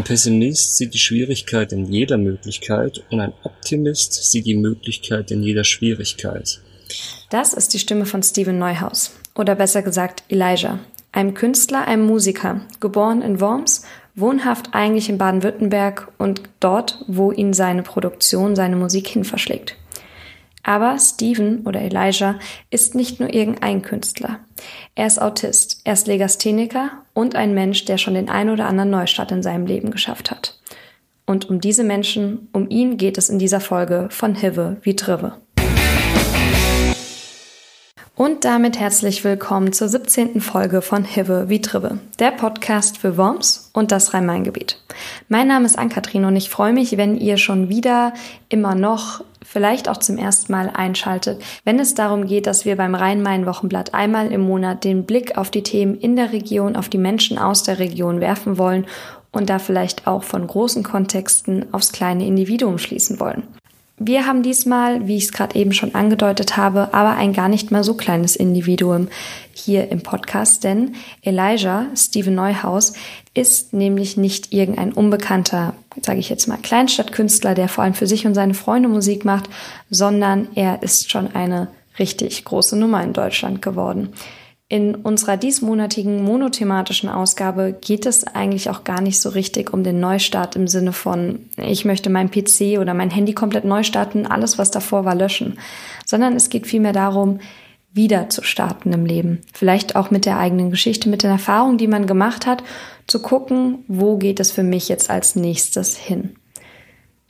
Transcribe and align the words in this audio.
Ein 0.00 0.04
Pessimist 0.04 0.78
sieht 0.78 0.94
die 0.94 0.98
Schwierigkeit 0.98 1.74
in 1.74 1.84
jeder 1.84 2.16
Möglichkeit 2.16 3.04
und 3.10 3.20
ein 3.20 3.34
Optimist 3.42 4.14
sieht 4.14 4.46
die 4.46 4.56
Möglichkeit 4.56 5.30
in 5.30 5.42
jeder 5.42 5.62
Schwierigkeit. 5.62 6.62
Das 7.28 7.52
ist 7.52 7.74
die 7.74 7.78
Stimme 7.78 8.06
von 8.06 8.22
Stephen 8.22 8.58
Neuhaus 8.58 9.12
oder 9.34 9.54
besser 9.54 9.82
gesagt 9.82 10.22
Elijah, 10.30 10.78
einem 11.12 11.34
Künstler, 11.34 11.86
einem 11.86 12.06
Musiker, 12.06 12.62
geboren 12.80 13.20
in 13.20 13.42
Worms, 13.42 13.82
wohnhaft 14.14 14.70
eigentlich 14.72 15.10
in 15.10 15.18
Baden-Württemberg 15.18 16.10
und 16.16 16.44
dort, 16.60 17.04
wo 17.06 17.30
ihn 17.30 17.52
seine 17.52 17.82
Produktion, 17.82 18.56
seine 18.56 18.76
Musik 18.76 19.06
hin 19.06 19.24
verschlägt. 19.24 19.76
Aber 20.62 20.98
Steven 20.98 21.60
oder 21.66 21.80
Elijah 21.80 22.38
ist 22.70 22.94
nicht 22.94 23.20
nur 23.20 23.32
irgendein 23.32 23.82
Künstler. 23.82 24.40
Er 24.94 25.06
ist 25.06 25.20
Autist, 25.20 25.80
er 25.84 25.94
ist 25.94 26.06
Legastheniker 26.06 26.90
und 27.14 27.34
ein 27.34 27.54
Mensch, 27.54 27.84
der 27.86 27.98
schon 27.98 28.14
den 28.14 28.28
ein 28.28 28.50
oder 28.50 28.66
anderen 28.66 28.90
Neustart 28.90 29.32
in 29.32 29.42
seinem 29.42 29.66
Leben 29.66 29.90
geschafft 29.90 30.30
hat. 30.30 30.58
Und 31.26 31.48
um 31.48 31.60
diese 31.60 31.84
Menschen, 31.84 32.48
um 32.52 32.68
ihn 32.68 32.96
geht 32.96 33.16
es 33.16 33.28
in 33.28 33.38
dieser 33.38 33.60
Folge 33.60 34.08
von 34.10 34.34
Hive 34.34 34.78
wie 34.82 34.96
Trive. 34.96 35.34
Und 38.20 38.44
damit 38.44 38.78
herzlich 38.78 39.24
willkommen 39.24 39.72
zur 39.72 39.88
17. 39.88 40.42
Folge 40.42 40.82
von 40.82 41.04
Hive 41.04 41.48
wie 41.48 41.62
Trive, 41.62 42.00
der 42.18 42.32
Podcast 42.32 42.98
für 42.98 43.16
Worms 43.16 43.70
und 43.72 43.92
das 43.92 44.12
Rhein-Main-Gebiet. 44.12 44.78
Mein 45.30 45.48
Name 45.48 45.64
ist 45.64 45.78
Ann-Kathrin 45.78 46.26
und 46.26 46.36
ich 46.36 46.50
freue 46.50 46.74
mich, 46.74 46.98
wenn 46.98 47.16
ihr 47.16 47.38
schon 47.38 47.70
wieder 47.70 48.12
immer 48.50 48.74
noch 48.74 49.24
vielleicht 49.42 49.88
auch 49.88 49.96
zum 49.96 50.18
ersten 50.18 50.52
Mal 50.52 50.68
einschaltet, 50.68 51.40
wenn 51.64 51.78
es 51.78 51.94
darum 51.94 52.26
geht, 52.26 52.46
dass 52.46 52.66
wir 52.66 52.76
beim 52.76 52.94
Rhein-Main-Wochenblatt 52.94 53.94
einmal 53.94 54.30
im 54.30 54.42
Monat 54.42 54.84
den 54.84 55.06
Blick 55.06 55.38
auf 55.38 55.50
die 55.50 55.62
Themen 55.62 55.94
in 55.94 56.14
der 56.14 56.30
Region, 56.30 56.76
auf 56.76 56.90
die 56.90 56.98
Menschen 56.98 57.38
aus 57.38 57.62
der 57.62 57.78
Region 57.78 58.20
werfen 58.20 58.58
wollen 58.58 58.84
und 59.32 59.48
da 59.48 59.58
vielleicht 59.58 60.06
auch 60.06 60.24
von 60.24 60.46
großen 60.46 60.82
Kontexten 60.82 61.72
aufs 61.72 61.90
kleine 61.90 62.26
Individuum 62.26 62.76
schließen 62.76 63.18
wollen. 63.18 63.44
Wir 64.02 64.26
haben 64.26 64.42
diesmal, 64.42 65.06
wie 65.06 65.18
ich 65.18 65.24
es 65.24 65.32
gerade 65.32 65.56
eben 65.56 65.74
schon 65.74 65.94
angedeutet 65.94 66.56
habe, 66.56 66.94
aber 66.94 67.16
ein 67.16 67.34
gar 67.34 67.50
nicht 67.50 67.70
mal 67.70 67.84
so 67.84 67.92
kleines 67.92 68.34
Individuum 68.34 69.08
hier 69.52 69.90
im 69.90 70.02
Podcast, 70.02 70.64
denn 70.64 70.94
Elijah, 71.20 71.84
Steven 71.94 72.34
Neuhaus, 72.34 72.94
ist 73.34 73.74
nämlich 73.74 74.16
nicht 74.16 74.54
irgendein 74.54 74.94
unbekannter, 74.94 75.74
sage 76.00 76.18
ich 76.18 76.30
jetzt 76.30 76.46
mal, 76.46 76.56
Kleinstadtkünstler, 76.56 77.54
der 77.54 77.68
vor 77.68 77.84
allem 77.84 77.92
für 77.92 78.06
sich 78.06 78.26
und 78.26 78.32
seine 78.32 78.54
Freunde 78.54 78.88
Musik 78.88 79.26
macht, 79.26 79.50
sondern 79.90 80.48
er 80.54 80.82
ist 80.82 81.10
schon 81.10 81.34
eine 81.34 81.68
richtig 81.98 82.42
große 82.46 82.78
Nummer 82.78 83.02
in 83.04 83.12
Deutschland 83.12 83.60
geworden. 83.60 84.14
In 84.70 84.94
unserer 84.94 85.36
diesmonatigen 85.36 86.22
monothematischen 86.22 87.08
Ausgabe 87.08 87.76
geht 87.80 88.06
es 88.06 88.24
eigentlich 88.24 88.70
auch 88.70 88.84
gar 88.84 89.00
nicht 89.00 89.20
so 89.20 89.30
richtig 89.30 89.72
um 89.72 89.82
den 89.82 89.98
Neustart 89.98 90.54
im 90.54 90.68
Sinne 90.68 90.92
von, 90.92 91.40
ich 91.56 91.84
möchte 91.84 92.08
mein 92.08 92.30
PC 92.30 92.78
oder 92.78 92.94
mein 92.94 93.10
Handy 93.10 93.32
komplett 93.32 93.64
neu 93.64 93.82
starten, 93.82 94.28
alles, 94.28 94.58
was 94.58 94.70
davor 94.70 95.04
war, 95.04 95.16
löschen, 95.16 95.58
sondern 96.06 96.36
es 96.36 96.50
geht 96.50 96.68
vielmehr 96.68 96.92
darum, 96.92 97.40
wieder 97.92 98.30
zu 98.30 98.44
starten 98.44 98.92
im 98.92 99.06
Leben. 99.06 99.40
Vielleicht 99.52 99.96
auch 99.96 100.12
mit 100.12 100.24
der 100.24 100.38
eigenen 100.38 100.70
Geschichte, 100.70 101.08
mit 101.08 101.24
den 101.24 101.30
Erfahrungen, 101.32 101.76
die 101.76 101.88
man 101.88 102.06
gemacht 102.06 102.46
hat, 102.46 102.62
zu 103.08 103.20
gucken, 103.20 103.84
wo 103.88 104.18
geht 104.18 104.38
es 104.38 104.52
für 104.52 104.62
mich 104.62 104.88
jetzt 104.88 105.10
als 105.10 105.34
nächstes 105.34 105.96
hin. 105.96 106.36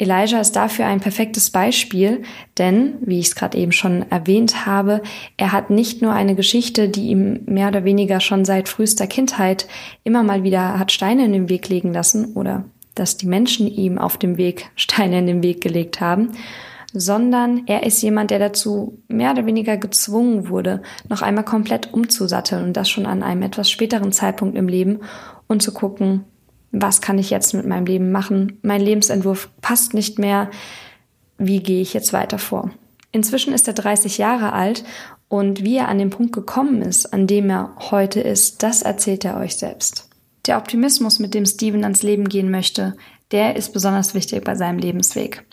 Elijah 0.01 0.41
ist 0.41 0.57
dafür 0.57 0.87
ein 0.87 1.01
perfektes 1.01 1.51
Beispiel, 1.51 2.23
denn, 2.57 2.95
wie 3.03 3.19
ich 3.19 3.27
es 3.27 3.35
gerade 3.35 3.59
eben 3.59 3.73
schon 3.73 4.11
erwähnt 4.11 4.65
habe, 4.65 5.03
er 5.37 5.53
hat 5.53 5.69
nicht 5.69 6.01
nur 6.01 6.13
eine 6.13 6.35
Geschichte, 6.35 6.89
die 6.89 7.09
ihm 7.09 7.41
mehr 7.45 7.69
oder 7.69 7.85
weniger 7.85 8.21
schon 8.21 8.47
seit 8.47 8.69
frühester 8.69 9.07
Kindheit 9.07 9.69
immer 10.03 10.23
mal 10.23 10.43
wieder 10.43 10.79
hat 10.79 10.91
Steine 10.91 11.27
in 11.27 11.33
den 11.33 11.49
Weg 11.51 11.69
legen 11.69 11.93
lassen 11.93 12.33
oder 12.35 12.65
dass 12.95 13.19
die 13.19 13.27
Menschen 13.27 13.67
ihm 13.67 13.99
auf 13.99 14.17
dem 14.17 14.39
Weg 14.39 14.71
Steine 14.75 15.19
in 15.19 15.27
den 15.27 15.43
Weg 15.43 15.61
gelegt 15.61 16.01
haben, 16.01 16.33
sondern 16.93 17.63
er 17.67 17.85
ist 17.85 18.03
jemand, 18.03 18.31
der 18.31 18.39
dazu 18.39 18.99
mehr 19.09 19.33
oder 19.33 19.47
weniger 19.47 19.77
gezwungen 19.77 20.49
wurde, 20.49 20.83
noch 21.09 21.23
einmal 21.23 21.45
komplett 21.45 21.93
umzusatteln 21.93 22.65
und 22.65 22.77
das 22.77 22.89
schon 22.89 23.07
an 23.07 23.23
einem 23.23 23.43
etwas 23.43 23.71
späteren 23.71 24.13
Zeitpunkt 24.13 24.57
im 24.57 24.67
Leben 24.67 25.01
und 25.47 25.63
zu 25.63 25.73
gucken, 25.73 26.25
was 26.73 27.01
kann 27.01 27.19
ich 27.19 27.31
jetzt 27.31 27.55
mit 27.55 27.67
meinem 27.67 27.87
Leben 27.87 28.13
machen? 28.13 28.59
Mein 28.63 28.81
Lebensentwurf 28.81 29.51
passt 29.61 29.95
nicht 29.95 30.19
mehr. 30.19 30.51
Wie 31.39 31.63
gehe 31.63 31.81
ich 31.81 31.95
jetzt 31.95 32.13
weiter 32.13 32.39
vor? 32.39 32.71
Inzwischen 33.13 33.53
ist 33.53 33.67
er 33.67 33.75
30 33.75 34.19
Jahre 34.19 34.53
alt 34.53 34.85
und 35.29 35.65
wie 35.65 35.77
er 35.77 35.89
an 35.89 35.99
den 35.99 36.11
Punkt 36.11 36.33
gekommen 36.33 36.83
ist, 36.83 37.13
an 37.13 37.27
dem 37.27 37.51
er 37.51 37.75
heute 37.91 38.21
ist, 38.21 38.63
das 38.63 38.83
erzählt 38.83 39.25
er 39.25 39.37
euch 39.37 39.57
selbst. 39.57 40.09
Der 40.47 40.59
Optimismus, 40.59 41.19
mit 41.19 41.35
dem 41.35 41.45
Steven 41.45 41.83
ans 41.85 42.03
Leben 42.03 42.29
gehen 42.29 42.51
möchte, 42.51 42.97
der 43.31 43.57
ist 43.57 43.73
besonders 43.73 44.15
wichtig 44.15 44.43
bei 44.45 44.55
seinem 44.55 44.79
Lebensweg. 44.79 45.45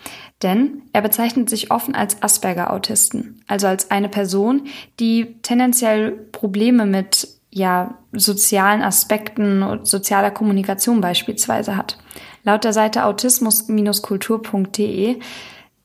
Denn 0.42 0.84
er 0.94 1.02
bezeichnet 1.02 1.50
sich 1.50 1.72
offen 1.72 1.96
als 1.96 2.22
Asperger-Autisten, 2.22 3.44
also 3.48 3.68
als 3.68 3.92
eine 3.92 4.10
Person, 4.10 4.68
die 5.00 5.36
tendenziell 5.42 6.12
Probleme 6.12 6.86
mit 6.86 7.28
ja, 7.58 7.98
sozialen 8.14 8.82
Aspekten 8.84 9.64
und 9.64 9.88
sozialer 9.88 10.30
Kommunikation 10.32 11.02
beispielsweise 11.02 11.76
hat. 11.76 11.98
Laut 12.44 12.64
der 12.64 12.72
Seite 12.74 13.04
autismus-kultur.de 13.06 15.20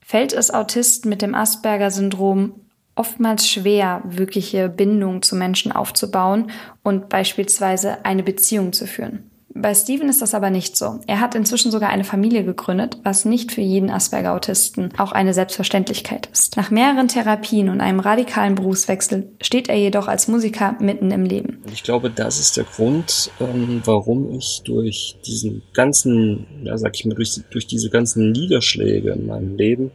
fällt 0.01 0.35
es 0.35 0.53
Autisten 0.53 1.09
mit 1.09 1.23
dem 1.23 1.35
Asperger-Syndrom 1.35 2.53
oftmals 2.95 3.49
schwer, 3.49 4.03
wirkliche 4.05 4.69
Bindungen 4.69 5.23
zu 5.23 5.35
Menschen 5.35 5.73
aufzubauen 5.73 6.51
und 6.83 7.09
beispielsweise 7.09 8.05
eine 8.05 8.23
Beziehung 8.23 8.75
zu 8.75 8.87
führen. 8.87 9.31
Bei 9.55 9.75
Steven 9.75 10.09
ist 10.09 10.23
das 10.23 10.35
aber 10.35 10.51
nicht 10.51 10.77
so. 10.77 11.01
Er 11.07 11.21
hat 11.21 11.35
inzwischen 11.35 11.71
sogar 11.71 11.91
eine 11.91 12.05
Familie 12.05 12.45
gegründet, 12.45 12.99
was 13.03 13.25
nicht 13.25 13.53
für 13.53 13.61
jeden 13.61 13.91
Asperger-Autisten 13.91 14.91
auch 14.99 15.13
eine 15.13 15.35
Selbstverständlichkeit 15.35 16.27
ist. 16.33 16.57
Nach 16.57 16.71
mehreren 16.71 17.09
Therapien 17.09 17.69
und 17.69 17.81
einem 17.81 18.01
radikalen 18.01 18.55
Berufswechsel 18.55 19.31
steht 19.43 19.69
er 19.69 19.77
jedoch 19.77 20.09
als 20.09 20.27
Musiker 20.29 20.77
mitten 20.81 21.11
im 21.11 21.25
Leben. 21.25 21.63
Ich 21.73 21.83
glaube, 21.83 22.11
das 22.11 22.41
ist 22.41 22.57
der 22.57 22.65
Grund, 22.65 23.31
ähm, 23.41 23.83
warum 23.85 24.31
ich 24.33 24.63
durch 24.65 25.19
diesen 25.27 25.63
ganzen, 25.75 26.47
ja, 26.65 26.79
sag 26.79 26.95
ich 26.95 27.05
mal, 27.05 27.15
durch, 27.15 27.41
durch 27.51 27.67
diese 27.67 27.91
ganzen 27.91 28.33
Niederschläge 28.33 29.11
in 29.11 29.27
meinem 29.27 29.57
Leben, 29.57 29.91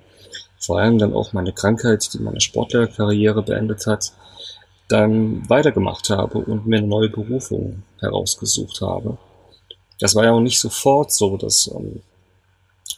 vor 0.60 0.80
allem 0.80 1.00
dann 1.00 1.14
auch 1.14 1.34
meine 1.34 1.54
Krankheit, 1.54 2.14
die 2.14 2.20
meine 2.20 2.42
Sportlerkarriere 2.42 3.42
beendet 3.42 3.88
hat, 3.88 4.14
dann 4.88 5.50
weitergemacht 5.50 6.10
habe 6.10 6.38
und 6.40 6.68
mir 6.68 6.78
eine 6.78 6.88
neue 6.88 7.10
Berufung 7.10 7.84
herausgesucht 8.00 8.82
habe. 8.82 9.18
Das 10.00 10.16
war 10.16 10.26
ja 10.26 10.32
auch 10.32 10.40
nicht 10.40 10.60
sofort 10.60 11.12
so, 11.12 11.38
dass 11.38 11.68
ähm, 11.74 12.02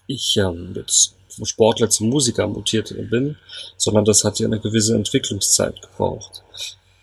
ich 0.07 0.37
ähm, 0.37 0.73
jetzt 0.75 1.15
vom 1.29 1.45
Sportler 1.45 1.89
zum 1.89 2.09
Musiker 2.09 2.47
mutiert 2.47 2.93
bin, 3.09 3.37
sondern 3.77 4.05
das 4.05 4.23
hat 4.23 4.39
ja 4.39 4.47
eine 4.47 4.59
gewisse 4.59 4.95
Entwicklungszeit 4.95 5.81
gebraucht. 5.81 6.43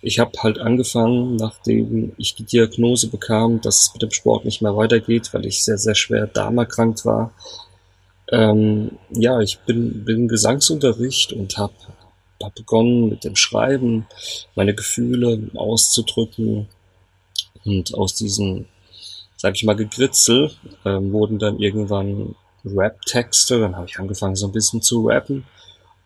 Ich 0.03 0.19
habe 0.19 0.33
halt 0.43 0.59
angefangen, 0.59 1.37
nachdem 1.37 2.13
ich 2.19 2.35
die 2.35 2.45
Diagnose 2.45 3.09
bekam, 3.09 3.61
dass 3.61 3.81
es 3.81 3.95
mit 3.95 4.03
dem 4.03 4.11
Sport 4.11 4.45
nicht 4.45 4.63
mehr 4.63 4.77
weitergeht, 4.77 5.33
weil 5.33 5.47
ich 5.47 5.65
sehr, 5.65 5.79
sehr 5.79 5.95
schwer 5.95 6.27
darmerkrankt 6.27 7.05
war. 7.05 7.33
Ähm, 8.31 8.99
ja, 9.11 9.41
ich 9.41 9.59
bin, 9.61 10.05
bin 10.05 10.29
Gesangsunterricht 10.29 11.33
und 11.33 11.57
habe 11.59 11.73
hab 12.43 12.55
begonnen 12.55 13.09
mit 13.09 13.25
dem 13.25 13.37
Schreiben, 13.37 14.07
meine 14.55 14.75
Gefühle 14.75 15.51
auszudrücken 15.55 16.69
und 17.65 17.95
aus 17.95 18.15
diesen 18.15 18.67
sag 19.37 19.55
ich 19.55 19.65
mal, 19.65 19.77
Gegritzel, 19.77 20.51
ähm, 20.85 21.13
wurden 21.13 21.39
dann 21.39 21.59
irgendwann 21.59 22.35
Rap-Texte, 22.65 23.61
dann 23.61 23.77
habe 23.77 23.87
ich 23.87 23.99
angefangen 23.99 24.37
so 24.37 24.47
ein 24.47 24.53
bisschen 24.53 24.83
zu 24.83 25.07
rappen. 25.07 25.45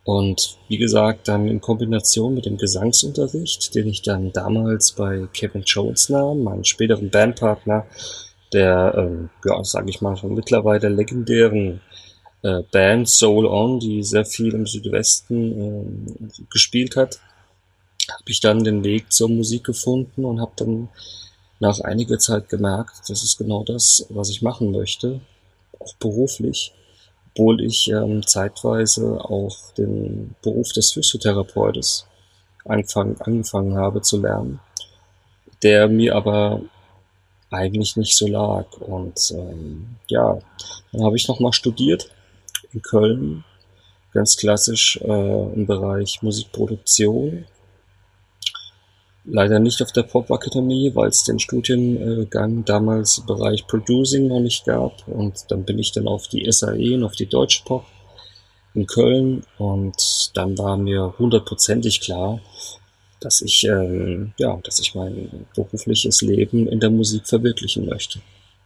Und 0.04 0.58
wie 0.68 0.78
gesagt, 0.78 1.28
dann 1.28 1.46
in 1.46 1.60
Kombination 1.60 2.34
mit 2.34 2.46
dem 2.46 2.56
Gesangsunterricht, 2.56 3.74
den 3.74 3.86
ich 3.88 4.02
dann 4.02 4.32
damals 4.32 4.92
bei 4.92 5.28
Kevin 5.32 5.62
Jones 5.62 6.08
nahm, 6.08 6.42
meinem 6.42 6.64
späteren 6.64 7.10
Bandpartner, 7.10 7.86
der, 8.52 8.94
ähm, 8.96 9.30
ja, 9.44 9.62
sage 9.62 9.90
ich 9.90 10.00
mal, 10.00 10.16
schon 10.16 10.34
mittlerweile 10.34 10.88
legendären 10.88 11.80
äh, 12.42 12.62
Band 12.72 13.08
Soul 13.08 13.46
On, 13.46 13.78
die 13.78 14.02
sehr 14.02 14.24
viel 14.24 14.54
im 14.54 14.66
Südwesten 14.66 15.60
äh, 15.60 16.42
gespielt 16.50 16.96
hat, 16.96 17.20
habe 18.08 18.30
ich 18.30 18.40
dann 18.40 18.64
den 18.64 18.82
Weg 18.82 19.12
zur 19.12 19.28
Musik 19.28 19.64
gefunden 19.64 20.24
und 20.24 20.40
habe 20.40 20.52
dann 20.56 20.88
nach 21.60 21.80
einiger 21.80 22.18
Zeit 22.18 22.48
gemerkt, 22.48 23.08
das 23.08 23.22
ist 23.22 23.38
genau 23.38 23.62
das, 23.64 24.06
was 24.08 24.30
ich 24.30 24.42
machen 24.42 24.72
möchte, 24.72 25.20
auch 25.78 25.94
beruflich, 25.96 26.72
obwohl 27.30 27.62
ich 27.62 27.88
ähm, 27.88 28.26
zeitweise 28.26 29.20
auch 29.24 29.72
den 29.76 30.34
Beruf 30.42 30.72
des 30.72 30.92
Physiotherapeutes 30.92 32.06
anfang, 32.64 33.20
angefangen 33.20 33.76
habe 33.76 34.00
zu 34.02 34.20
lernen, 34.20 34.60
der 35.62 35.88
mir 35.88 36.16
aber 36.16 36.62
eigentlich 37.50 37.96
nicht 37.96 38.16
so 38.16 38.26
lag. 38.26 38.66
Und 38.80 39.32
ähm, 39.32 39.96
ja, 40.08 40.38
dann 40.92 41.04
habe 41.04 41.16
ich 41.16 41.28
nochmal 41.28 41.52
studiert 41.52 42.10
in 42.72 42.80
Köln, 42.82 43.44
ganz 44.12 44.36
klassisch 44.36 44.98
äh, 45.02 45.52
im 45.52 45.66
Bereich 45.66 46.22
Musikproduktion 46.22 47.44
leider 49.30 49.58
nicht 49.60 49.80
auf 49.82 49.92
der 49.92 50.02
Pop-Akademie, 50.02 50.92
weil 50.94 51.08
es 51.08 51.24
den 51.24 51.38
Studiengang 51.38 52.64
damals 52.64 53.18
im 53.18 53.26
Bereich 53.26 53.66
Producing 53.66 54.28
noch 54.28 54.40
nicht 54.40 54.64
gab. 54.64 55.06
Und 55.06 55.50
dann 55.50 55.64
bin 55.64 55.78
ich 55.78 55.92
dann 55.92 56.08
auf 56.08 56.28
die 56.28 56.50
SAE 56.50 56.94
und 56.94 57.04
auf 57.04 57.14
die 57.14 57.26
Deutsche 57.26 57.62
Pop 57.64 57.84
in 58.74 58.86
Köln. 58.86 59.44
Und 59.58 60.30
dann 60.34 60.58
war 60.58 60.76
mir 60.76 61.14
hundertprozentig 61.18 62.00
klar, 62.00 62.40
dass 63.20 63.42
ich, 63.42 63.64
ähm, 63.64 64.32
ja, 64.38 64.58
dass 64.64 64.80
ich 64.80 64.94
mein 64.94 65.46
berufliches 65.54 66.22
Leben 66.22 66.66
in 66.66 66.80
der 66.80 66.90
Musik 66.90 67.26
verwirklichen 67.26 67.86
möchte. 67.86 68.20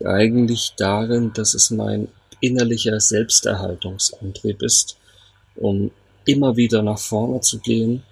Eigentlich 0.05 0.75
darin, 0.77 1.33
dass 1.35 1.55
es 1.55 1.71
mein 1.71 2.09
innerlicher 2.41 3.01
Selbsterhaltungsantrieb 3.01 4.63
ist, 4.63 4.97
um 5.57 5.91
immer 6.27 6.57
wieder 6.57 6.83
nach 6.83 6.99
vorne 6.99 7.41
zu 7.41 7.59
gehen. 7.59 8.03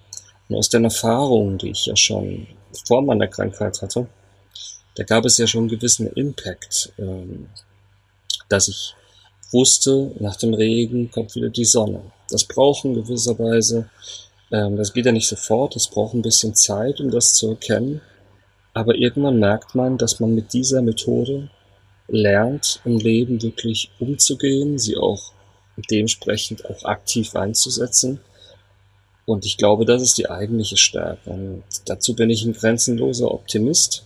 Und 0.53 0.59
aus 0.59 0.69
den 0.69 0.85
Erfahrungen, 0.85 1.57
die 1.57 1.71
ich 1.71 1.87
ja 1.87 1.97
schon 1.97 2.47
vor 2.87 3.01
meiner 3.01 3.27
Krankheit 3.27 3.81
hatte, 3.81 4.07
da 4.97 5.05
gab 5.05 5.25
es 5.25 5.39
ja 5.39 5.47
schon 5.47 5.63
einen 5.63 5.71
gewissen 5.71 6.09
Impact, 6.09 6.93
ähm, 6.99 7.49
dass 8.51 8.69
ich 8.69 8.95
wusste, 9.51 10.13
nach 10.21 10.37
dem 10.37 10.53
Regen 10.53 11.11
kommt 11.11 11.35
wieder 11.35 11.49
die 11.49 11.65
Sonne. 11.65 12.03
Das 12.29 12.45
braucht 12.45 12.85
in 12.85 12.93
gewisser 12.93 13.39
Weise, 13.39 13.89
ähm, 14.51 14.77
das 14.77 14.93
geht 14.93 15.07
ja 15.07 15.13
nicht 15.13 15.27
sofort, 15.27 15.75
es 15.75 15.89
braucht 15.89 16.13
ein 16.13 16.21
bisschen 16.21 16.55
Zeit, 16.55 17.01
um 17.01 17.11
das 17.11 17.33
zu 17.33 17.49
erkennen. 17.49 18.03
Aber 18.75 18.95
irgendwann 18.95 19.39
merkt 19.39 19.75
man, 19.75 19.97
dass 19.97 20.21
man 20.21 20.35
mit 20.35 20.53
dieser 20.53 20.83
Methode 20.83 21.49
lernt, 22.09 22.81
im 22.85 22.99
Leben 22.99 23.41
wirklich 23.41 23.91
umzugehen, 23.99 24.79
sie 24.79 24.99
auch 24.99 25.33
dementsprechend 25.91 26.67
auch 26.67 26.85
aktiv 26.85 27.35
einzusetzen. 27.35 28.21
Und 29.33 29.47
ich 29.47 29.57
glaube, 29.57 29.87
das 29.87 30.03
ist 30.03 30.19
die 30.19 30.29
eigentliche 30.29 30.77
Stärke. 30.77 31.31
Und 31.31 31.63
dazu 31.87 32.15
bin 32.15 32.29
ich 32.29 32.45
ein 32.45 32.53
grenzenloser 32.53 33.31
Optimist. 33.31 34.05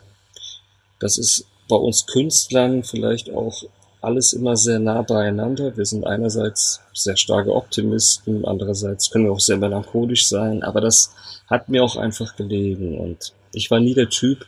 Das 1.01 1.19
ist 1.19 1.47
bei 1.69 1.75
uns 1.75 2.07
Künstlern 2.07 2.85
vielleicht 2.85 3.31
auch 3.31 3.65
alles 4.01 4.33
immer 4.33 4.57
sehr 4.57 4.79
nah 4.79 5.03
beieinander. 5.03 5.77
Wir 5.77 5.85
sind 5.85 6.07
einerseits 6.07 6.81
sehr 6.95 7.17
starke 7.17 7.53
Optimisten, 7.53 8.45
andererseits 8.45 9.11
können 9.11 9.25
wir 9.25 9.33
auch 9.33 9.41
sehr 9.41 9.57
melancholisch 9.57 10.29
sein, 10.29 10.63
aber 10.63 10.81
das 10.81 11.13
hat 11.49 11.69
mir 11.69 11.83
auch 11.83 11.97
einfach 11.97 12.37
gelegen. 12.37 12.97
Und 12.97 13.33
ich 13.53 13.69
war 13.73 13.81
nie 13.81 13.95
der 13.95 14.09
Typ, 14.09 14.47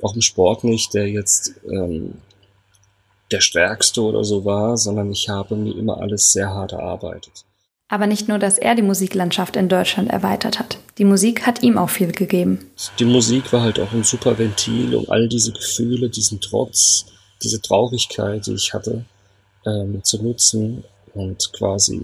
auch 0.00 0.14
im 0.14 0.22
Sport 0.22 0.62
nicht, 0.62 0.94
der 0.94 1.08
jetzt 1.08 1.54
ähm, 1.68 2.18
der 3.32 3.40
Stärkste 3.40 4.02
oder 4.02 4.22
so 4.22 4.44
war, 4.44 4.76
sondern 4.76 5.10
ich 5.10 5.28
habe 5.28 5.56
mir 5.56 5.76
immer 5.76 6.00
alles 6.00 6.30
sehr 6.30 6.50
hart 6.50 6.70
erarbeitet. 6.70 7.44
Aber 7.90 8.06
nicht 8.06 8.28
nur, 8.28 8.38
dass 8.38 8.56
er 8.56 8.76
die 8.76 8.82
Musiklandschaft 8.82 9.56
in 9.56 9.68
Deutschland 9.68 10.10
erweitert 10.10 10.60
hat. 10.60 10.78
Die 10.96 11.04
Musik 11.04 11.44
hat 11.44 11.64
ihm 11.64 11.76
auch 11.76 11.90
viel 11.90 12.12
gegeben. 12.12 12.70
Die 13.00 13.04
Musik 13.04 13.52
war 13.52 13.62
halt 13.62 13.80
auch 13.80 13.92
ein 13.92 14.04
super 14.04 14.38
Ventil, 14.38 14.94
um 14.94 15.10
all 15.10 15.28
diese 15.28 15.50
Gefühle, 15.50 16.08
diesen 16.08 16.40
Trotz, 16.40 17.06
diese 17.42 17.60
Traurigkeit, 17.60 18.46
die 18.46 18.54
ich 18.54 18.72
hatte, 18.72 19.04
ähm, 19.66 20.04
zu 20.04 20.22
nutzen 20.22 20.84
und 21.14 21.52
quasi 21.52 22.00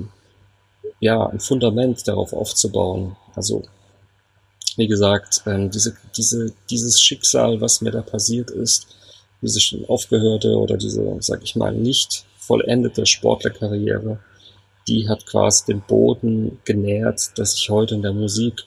ja 0.98 1.24
ein 1.26 1.38
Fundament 1.38 2.06
darauf 2.08 2.32
aufzubauen. 2.32 3.14
Also 3.36 3.62
wie 4.76 4.88
gesagt, 4.88 5.42
ähm, 5.46 5.70
diese, 5.70 5.96
diese, 6.16 6.52
dieses 6.68 7.00
Schicksal, 7.00 7.60
was 7.60 7.80
mir 7.80 7.92
da 7.92 8.02
passiert 8.02 8.50
ist, 8.50 8.88
diese 9.40 9.60
schon 9.60 9.84
aufgehörte 9.86 10.56
oder 10.56 10.76
diese, 10.76 11.16
sag 11.20 11.44
ich 11.44 11.54
mal, 11.54 11.72
nicht 11.72 12.24
vollendete 12.38 13.06
Sportlerkarriere, 13.06 14.18
die 14.88 15.08
hat 15.08 15.26
quasi 15.26 15.66
den 15.66 15.80
Boden 15.80 16.58
genährt, 16.64 17.38
dass 17.38 17.54
ich 17.54 17.70
heute 17.70 17.94
in 17.94 18.02
der 18.02 18.12
Musik 18.12 18.64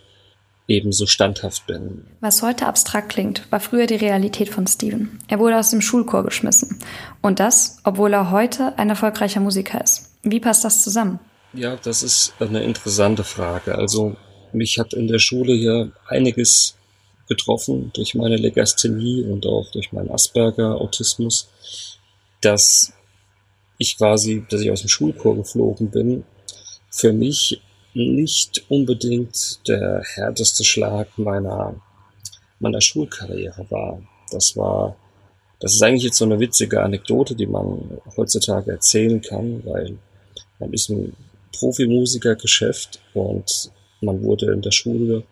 ebenso 0.67 1.07
standhaft 1.07 1.65
bin. 1.65 2.05
Was 2.19 2.43
heute 2.43 2.67
abstrakt 2.67 3.09
klingt, 3.09 3.51
war 3.51 3.59
früher 3.59 3.87
die 3.87 3.95
Realität 3.95 4.49
von 4.49 4.67
Steven. 4.67 5.19
Er 5.27 5.39
wurde 5.39 5.57
aus 5.57 5.71
dem 5.71 5.81
Schulchor 5.81 6.23
geschmissen. 6.23 6.79
Und 7.21 7.39
das, 7.39 7.79
obwohl 7.83 8.13
er 8.13 8.31
heute 8.31 8.77
ein 8.77 8.89
erfolgreicher 8.89 9.39
Musiker 9.39 9.83
ist. 9.83 10.11
Wie 10.21 10.39
passt 10.39 10.63
das 10.63 10.83
zusammen? 10.83 11.19
Ja, 11.53 11.75
das 11.77 12.03
ist 12.03 12.33
eine 12.39 12.63
interessante 12.63 13.23
Frage. 13.23 13.75
Also 13.75 14.15
mich 14.53 14.77
hat 14.77 14.93
in 14.93 15.07
der 15.07 15.19
Schule 15.19 15.53
hier 15.53 15.91
einiges 16.07 16.75
getroffen 17.27 17.91
durch 17.93 18.15
meine 18.15 18.37
Legasthenie 18.37 19.23
und 19.23 19.45
auch 19.45 19.71
durch 19.71 19.91
meinen 19.91 20.11
Asperger-Autismus, 20.11 21.47
dass 22.41 22.93
ich 23.79 23.97
quasi, 23.97 24.45
dass 24.49 24.61
ich 24.61 24.69
aus 24.69 24.81
dem 24.81 24.89
Schulchor 24.89 25.35
geflogen 25.35 25.89
bin, 25.89 26.23
für 26.91 27.13
mich 27.13 27.61
nicht 27.93 28.65
unbedingt 28.69 29.67
der 29.67 30.03
härteste 30.03 30.63
Schlag 30.63 31.17
meiner, 31.17 31.75
meiner 32.59 32.81
Schulkarriere 32.81 33.65
war. 33.69 34.01
Das 34.31 34.55
war, 34.55 34.95
das 35.59 35.73
ist 35.73 35.81
eigentlich 35.81 36.03
jetzt 36.03 36.17
so 36.17 36.25
eine 36.25 36.39
witzige 36.39 36.83
Anekdote, 36.83 37.35
die 37.35 37.47
man 37.47 37.99
heutzutage 38.15 38.71
erzählen 38.71 39.21
kann, 39.21 39.65
weil 39.65 39.97
man 40.59 40.73
ist 40.73 40.89
ein 40.89 41.15
Profimusikergeschäft 41.57 42.99
und 43.13 43.71
man 44.01 44.21
wurde 44.21 44.51
in 44.51 44.61
der 44.61 44.71
Schule 44.71 45.23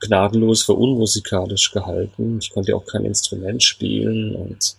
gnadenlos 0.00 0.62
für 0.62 0.74
unmusikalisch 0.74 1.72
gehalten. 1.72 2.38
Ich 2.40 2.50
konnte 2.50 2.72
ja 2.72 2.76
auch 2.76 2.86
kein 2.86 3.04
Instrument 3.04 3.62
spielen 3.62 4.34
und 4.34 4.76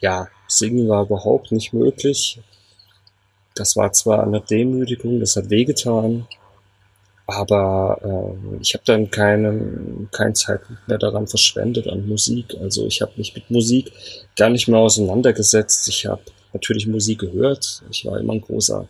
ja, 0.00 0.28
singen 0.48 0.88
war 0.88 1.04
überhaupt 1.04 1.52
nicht 1.52 1.72
möglich. 1.72 2.40
Das 3.54 3.76
war 3.76 3.92
zwar 3.92 4.22
eine 4.22 4.40
Demütigung, 4.40 5.18
das 5.20 5.36
hat 5.36 5.48
wehgetan, 5.50 6.26
aber 7.26 7.98
äh, 8.04 8.60
ich 8.60 8.74
habe 8.74 8.84
dann 8.86 9.10
keine, 9.10 10.08
kein 10.12 10.34
Zeitpunkt 10.34 10.86
mehr 10.86 10.98
daran 10.98 11.26
verschwendet 11.26 11.88
an 11.88 12.06
Musik. 12.06 12.54
Also 12.60 12.86
ich 12.86 13.02
habe 13.02 13.12
mich 13.16 13.34
mit 13.34 13.50
Musik 13.50 13.92
gar 14.36 14.50
nicht 14.50 14.68
mehr 14.68 14.78
auseinandergesetzt. 14.78 15.88
Ich 15.88 16.06
habe 16.06 16.22
natürlich 16.52 16.86
Musik 16.86 17.20
gehört. 17.20 17.82
Ich 17.90 18.04
war 18.04 18.20
immer 18.20 18.34
ein 18.34 18.40
großer 18.42 18.88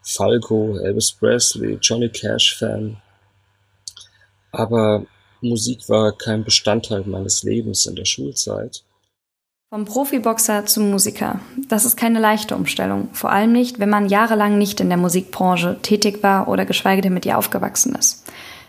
Falco, 0.00 0.78
Elvis 0.78 1.12
Presley, 1.12 1.78
Johnny 1.80 2.08
Cash 2.08 2.56
Fan. 2.58 2.96
Aber 4.52 5.04
Musik 5.42 5.88
war 5.88 6.16
kein 6.16 6.42
Bestandteil 6.44 7.02
meines 7.04 7.42
Lebens 7.42 7.84
in 7.84 7.96
der 7.96 8.06
Schulzeit. 8.06 8.82
Vom 9.74 9.86
Profiboxer 9.86 10.66
zum 10.66 10.88
Musiker. 10.92 11.40
Das 11.68 11.84
ist 11.84 11.96
keine 11.96 12.20
leichte 12.20 12.54
Umstellung. 12.54 13.08
Vor 13.12 13.32
allem 13.32 13.50
nicht, 13.50 13.80
wenn 13.80 13.90
man 13.90 14.08
jahrelang 14.08 14.56
nicht 14.56 14.78
in 14.78 14.88
der 14.88 14.96
Musikbranche 14.96 15.80
tätig 15.82 16.22
war 16.22 16.46
oder 16.46 16.64
geschweige 16.64 17.02
denn 17.02 17.12
mit 17.12 17.26
ihr 17.26 17.36
aufgewachsen 17.36 17.96
ist. 17.96 18.22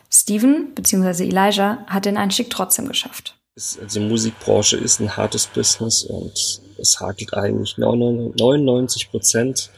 Steven 0.10 0.74
bzw. 0.74 1.26
Elijah 1.28 1.86
hat 1.86 2.06
den 2.06 2.18
Einstieg 2.18 2.50
trotzdem 2.50 2.88
geschafft. 2.88 3.38
Also 3.56 4.00
Musikbranche 4.00 4.78
ist 4.78 5.00
ein 5.00 5.16
hartes 5.16 5.46
Business 5.46 6.06
und 6.06 6.60
es 6.80 7.00
hakelt 7.00 7.36
eigentlich 7.36 7.78
99 7.78 9.12
Prozent 9.12 9.70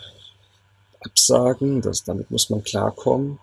Absagen. 1.02 1.82
Das, 1.82 2.06
damit 2.06 2.32
muss 2.32 2.50
man 2.50 2.64
klarkommen. 2.64 3.38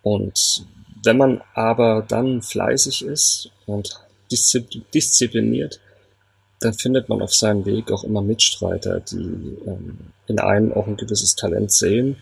Und 0.00 0.64
wenn 1.04 1.18
man 1.18 1.42
aber 1.52 2.06
dann 2.08 2.40
fleißig 2.40 3.04
ist 3.04 3.50
und 3.66 4.00
diszipliniert, 4.94 5.78
dann 6.60 6.74
findet 6.74 7.08
man 7.08 7.22
auf 7.22 7.34
seinem 7.34 7.66
Weg 7.66 7.90
auch 7.92 8.04
immer 8.04 8.22
Mitstreiter, 8.22 9.00
die 9.00 9.58
ähm, 9.66 9.98
in 10.26 10.38
einem 10.38 10.72
auch 10.72 10.86
ein 10.86 10.96
gewisses 10.96 11.36
Talent 11.36 11.72
sehen 11.72 12.16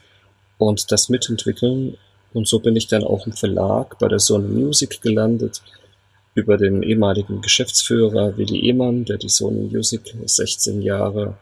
und 0.59 0.91
das 0.91 1.09
mitentwickeln. 1.09 1.97
Und 2.33 2.49
so 2.49 2.59
bin 2.59 2.75
ich 2.75 2.89
dann 2.89 3.05
auch 3.05 3.27
im 3.27 3.33
Verlag 3.33 3.99
bei 3.99 4.09
der 4.09 4.19
Sony 4.19 4.49
Music 4.49 5.01
gelandet, 5.01 5.63
über 6.35 6.57
den 6.57 6.83
ehemaligen 6.83 7.41
Geschäftsführer 7.43 8.37
Willi 8.37 8.69
Ehmann, 8.69 9.05
der 9.05 9.19
die 9.19 9.29
Sony 9.29 9.69
Music 9.73 10.17
16 10.25 10.83
Jahre 10.83 11.39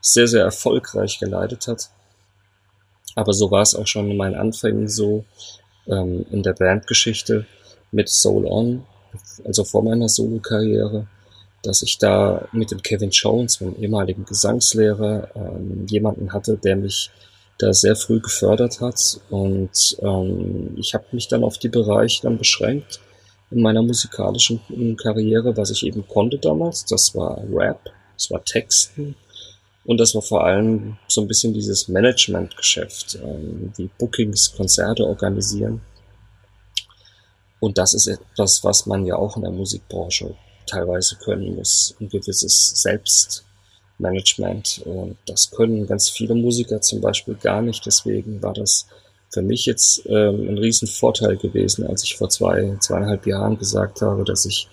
sehr, 0.00 0.28
sehr 0.28 0.44
erfolgreich 0.44 1.18
geleitet 1.18 1.66
hat. 1.66 1.90
Aber 3.16 3.32
so 3.32 3.50
war 3.50 3.62
es 3.62 3.74
auch 3.74 3.88
schon 3.88 4.08
in 4.08 4.16
meinen 4.16 4.36
Anfängen 4.36 4.88
so, 4.88 5.24
ähm, 5.88 6.24
in 6.30 6.44
der 6.44 6.52
Bandgeschichte 6.52 7.46
mit 7.90 8.08
Soul 8.08 8.46
On, 8.46 8.84
also 9.44 9.64
vor 9.64 9.82
meiner 9.82 10.08
Solo-Karriere, 10.08 11.08
dass 11.62 11.82
ich 11.82 11.98
da 11.98 12.46
mit 12.52 12.70
dem 12.70 12.82
Kevin 12.82 13.10
Jones, 13.10 13.60
meinem 13.60 13.76
ehemaligen 13.76 14.24
Gesangslehrer, 14.24 15.28
ähm, 15.34 15.86
jemanden 15.88 16.32
hatte, 16.32 16.56
der 16.56 16.76
mich 16.76 17.10
da 17.58 17.72
sehr 17.72 17.96
früh 17.96 18.20
gefördert 18.20 18.80
hat. 18.80 19.20
Und 19.30 19.96
ähm, 20.00 20.74
ich 20.76 20.94
habe 20.94 21.04
mich 21.12 21.28
dann 21.28 21.44
auf 21.44 21.58
die 21.58 21.68
Bereiche 21.68 22.22
dann 22.22 22.38
beschränkt 22.38 23.00
in 23.50 23.62
meiner 23.62 23.82
musikalischen 23.82 24.60
Karriere, 24.96 25.56
was 25.56 25.70
ich 25.70 25.84
eben 25.86 26.06
konnte 26.06 26.38
damals. 26.38 26.84
Das 26.84 27.14
war 27.14 27.42
Rap, 27.52 27.90
das 28.16 28.30
war 28.30 28.44
Texten, 28.44 29.14
und 29.86 29.98
das 29.98 30.14
war 30.16 30.22
vor 30.22 30.44
allem 30.44 30.98
so 31.06 31.20
ein 31.20 31.28
bisschen 31.28 31.54
dieses 31.54 31.86
Management-Geschäft, 31.86 33.18
ähm, 33.22 33.72
wie 33.76 33.88
Bookings, 33.98 34.52
Konzerte 34.54 35.06
organisieren. 35.06 35.80
Und 37.60 37.78
das 37.78 37.94
ist 37.94 38.08
etwas, 38.08 38.64
was 38.64 38.86
man 38.86 39.06
ja 39.06 39.14
auch 39.14 39.36
in 39.36 39.42
der 39.42 39.52
Musikbranche 39.52 40.34
teilweise 40.66 41.16
können 41.16 41.56
muss, 41.56 41.94
ein 42.00 42.08
gewisses 42.08 42.82
Selbstmanagement. 42.82 44.82
Und 44.84 45.16
das 45.26 45.50
können 45.50 45.86
ganz 45.86 46.08
viele 46.08 46.34
Musiker 46.34 46.80
zum 46.80 47.00
Beispiel 47.00 47.34
gar 47.34 47.62
nicht. 47.62 47.84
Deswegen 47.86 48.42
war 48.42 48.54
das 48.54 48.86
für 49.30 49.42
mich 49.42 49.66
jetzt 49.66 50.06
ähm, 50.06 50.48
ein 50.48 50.58
riesen 50.58 50.88
Vorteil 50.88 51.36
gewesen, 51.36 51.86
als 51.86 52.04
ich 52.04 52.16
vor 52.16 52.28
zwei, 52.28 52.76
zweieinhalb 52.80 53.26
Jahren 53.26 53.58
gesagt 53.58 54.00
habe, 54.00 54.24
dass 54.24 54.46
ich 54.46 54.68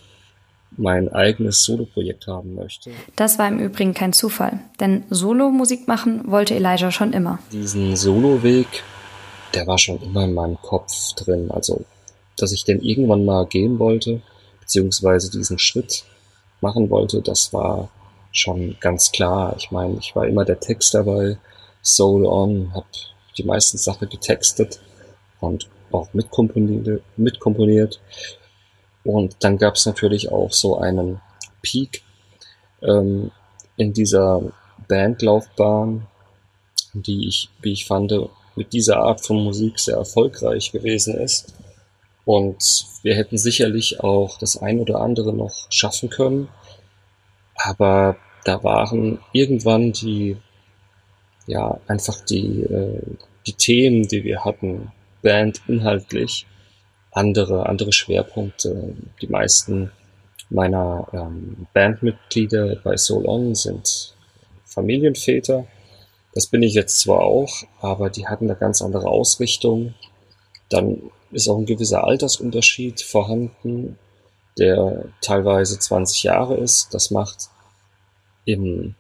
mein 0.78 1.12
eigenes 1.14 1.64
Solo-Projekt 1.64 2.28
haben 2.28 2.56
möchte. 2.56 2.92
Das 3.16 3.38
war 3.38 3.48
im 3.48 3.60
Übrigen 3.60 3.94
kein 3.94 4.14
Zufall, 4.14 4.60
denn 4.80 5.04
Solo-Musik 5.10 5.88
machen 5.88 6.32
wollte 6.32 6.56
Elijah 6.56 6.92
schon 6.92 7.14
immer. 7.14 7.40
Diesen 7.52 7.96
Solo-Weg, 7.96 8.68
der 9.54 9.68
war 9.68 9.78
schon 9.78 10.02
immer 10.02 10.24
in 10.24 10.34
meinem 10.34 10.60
Kopf 10.62 11.14
drin. 11.16 11.52
Also, 11.52 11.82
dass 12.38 12.52
ich 12.52 12.64
den 12.64 12.82
irgendwann 12.82 13.26
mal 13.26 13.46
gehen 13.46 13.80
wollte, 13.80 14.22
beziehungsweise 14.64 15.30
diesen 15.30 15.60
Schritt 15.60 16.06
machen 16.62 16.90
wollte, 16.90 17.22
das 17.22 17.52
war 17.52 17.90
schon 18.32 18.78
ganz 18.80 19.12
klar. 19.12 19.56
Ich 19.58 19.72
meine, 19.72 19.98
ich 20.00 20.16
war 20.16 20.26
immer 20.26 20.46
der 20.46 20.60
Text 20.60 20.94
dabei, 20.94 21.38
Soul 21.84 22.26
On, 22.26 22.74
hab 22.74 22.86
die 23.38 23.44
meisten 23.44 23.78
Sachen 23.78 24.10
getextet 24.10 24.80
und 25.42 25.68
auch 25.92 26.14
mitkomponiert. 26.14 27.04
mitkomponiert. 27.18 28.00
Und 29.04 29.36
dann 29.42 29.58
gab 29.58 29.76
es 29.76 29.86
natürlich 29.86 30.32
auch 30.32 30.54
so 30.54 30.78
einen 30.78 31.20
Peak 31.62 32.04
ähm, 32.82 33.32
in 33.76 33.92
dieser 33.92 34.42
Bandlaufbahn, 34.88 36.08
die 36.94 37.28
ich, 37.28 37.50
wie 37.62 37.74
ich 37.74 37.86
fand, 37.86 38.14
mit 38.56 38.72
dieser 38.72 38.98
Art 38.98 39.26
von 39.26 39.44
Musik 39.44 39.78
sehr 39.78 39.98
erfolgreich 39.98 40.72
gewesen 40.72 41.16
ist. 41.16 41.54
Und 42.26 42.86
wir 43.02 43.16
hätten 43.16 43.38
sicherlich 43.38 44.00
auch 44.00 44.38
das 44.38 44.58
ein 44.58 44.80
oder 44.80 45.02
andere 45.02 45.34
noch 45.34 45.68
schaffen 45.70 46.10
können. 46.10 46.48
Aber 47.56 48.18
da 48.46 48.64
waren 48.64 49.20
irgendwann 49.32 49.92
die, 49.92 50.38
ja, 51.48 51.80
einfach 51.88 52.24
die, 52.26 52.64
äh, 52.64 53.02
die 53.46 53.54
Themen, 53.54 54.08
die 54.08 54.24
wir 54.24 54.46
hatten, 54.46 54.92
Band 55.22 55.62
inhaltlich, 55.68 56.46
andere, 57.12 57.68
andere 57.68 57.92
Schwerpunkte. 57.92 58.96
Die 59.22 59.28
meisten 59.28 59.92
meiner 60.50 61.08
ähm, 61.14 61.68
Bandmitglieder 61.74 62.78
bei 62.84 62.98
Soul 62.98 63.26
On 63.26 63.56
sind 63.56 64.16
Familienväter. 64.66 65.66
Das 66.34 66.48
bin 66.48 66.64
ich 66.64 66.74
jetzt 66.74 67.00
zwar 67.00 67.22
auch, 67.22 67.64
aber 67.80 68.10
die 68.10 68.28
hatten 68.28 68.50
eine 68.50 68.58
ganz 68.58 68.82
andere 68.82 69.08
Ausrichtung. 69.08 69.94
Dann 70.70 71.12
ist 71.34 71.48
auch 71.48 71.58
ein 71.58 71.66
gewisser 71.66 72.04
Altersunterschied 72.04 73.02
vorhanden, 73.02 73.98
der 74.58 75.06
teilweise 75.22 75.80
20 75.80 76.24
Jahre 76.24 76.58
ist. 76.58 76.94
Das 76.94 77.12
macht 77.12 77.50
im 78.46 78.96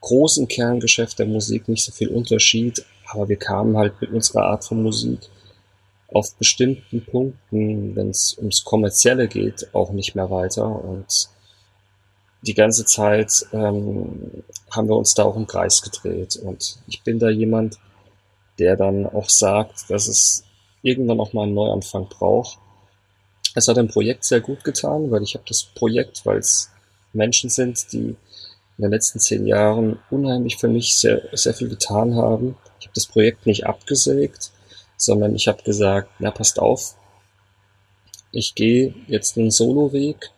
großen 0.00 0.48
Kerngeschäft 0.48 1.18
der 1.18 1.26
Musik 1.26 1.68
nicht 1.68 1.84
so 1.84 1.92
viel 1.92 2.08
Unterschied, 2.08 2.84
aber 3.10 3.28
wir 3.28 3.36
kamen 3.36 3.76
halt 3.76 4.00
mit 4.00 4.10
unserer 4.10 4.44
Art 4.44 4.64
von 4.64 4.82
Musik 4.82 5.20
auf 6.12 6.34
bestimmten 6.36 7.04
Punkten, 7.04 7.96
wenn 7.96 8.10
es 8.10 8.36
ums 8.38 8.64
Kommerzielle 8.64 9.28
geht, 9.28 9.74
auch 9.74 9.90
nicht 9.92 10.14
mehr 10.14 10.30
weiter. 10.30 10.66
Und 10.66 11.28
die 12.42 12.54
ganze 12.54 12.84
Zeit 12.84 13.46
ähm, 13.52 14.44
haben 14.70 14.88
wir 14.88 14.96
uns 14.96 15.14
da 15.14 15.24
auch 15.24 15.36
im 15.36 15.46
Kreis 15.46 15.82
gedreht. 15.82 16.36
Und 16.36 16.78
ich 16.86 17.02
bin 17.02 17.18
da 17.18 17.30
jemand, 17.30 17.78
der 18.58 18.76
dann 18.76 19.06
auch 19.06 19.28
sagt, 19.28 19.90
dass 19.90 20.06
es 20.06 20.44
irgendwann 20.84 21.18
auch 21.18 21.32
mal 21.32 21.44
einen 21.44 21.54
Neuanfang 21.54 22.08
braucht. 22.08 22.58
Es 23.54 23.66
hat 23.68 23.78
ein 23.78 23.88
Projekt 23.88 24.24
sehr 24.24 24.40
gut 24.40 24.62
getan, 24.62 25.10
weil 25.10 25.22
ich 25.22 25.34
habe 25.34 25.44
das 25.48 25.64
Projekt, 25.64 26.24
weil 26.26 26.38
es 26.38 26.70
Menschen 27.12 27.50
sind, 27.50 27.92
die 27.92 28.16
in 28.76 28.82
den 28.82 28.90
letzten 28.90 29.18
zehn 29.18 29.46
Jahren 29.46 29.98
unheimlich 30.10 30.56
für 30.56 30.68
mich 30.68 30.96
sehr, 30.96 31.22
sehr 31.32 31.54
viel 31.54 31.68
getan 31.68 32.16
haben. 32.16 32.56
Ich 32.80 32.86
habe 32.86 32.94
das 32.94 33.06
Projekt 33.06 33.46
nicht 33.46 33.66
abgesägt, 33.66 34.50
sondern 34.96 35.34
ich 35.34 35.48
habe 35.48 35.62
gesagt, 35.62 36.10
na 36.18 36.30
passt 36.30 36.58
auf, 36.58 36.96
ich 38.32 38.54
gehe 38.54 38.94
jetzt 39.06 39.38
einen 39.38 39.52
Solo-Weg. 39.52 40.30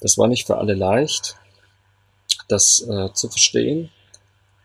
Das 0.00 0.18
war 0.18 0.28
nicht 0.28 0.46
für 0.46 0.58
alle 0.58 0.74
leicht, 0.74 1.36
das 2.48 2.86
äh, 2.88 3.12
zu 3.14 3.28
verstehen, 3.28 3.90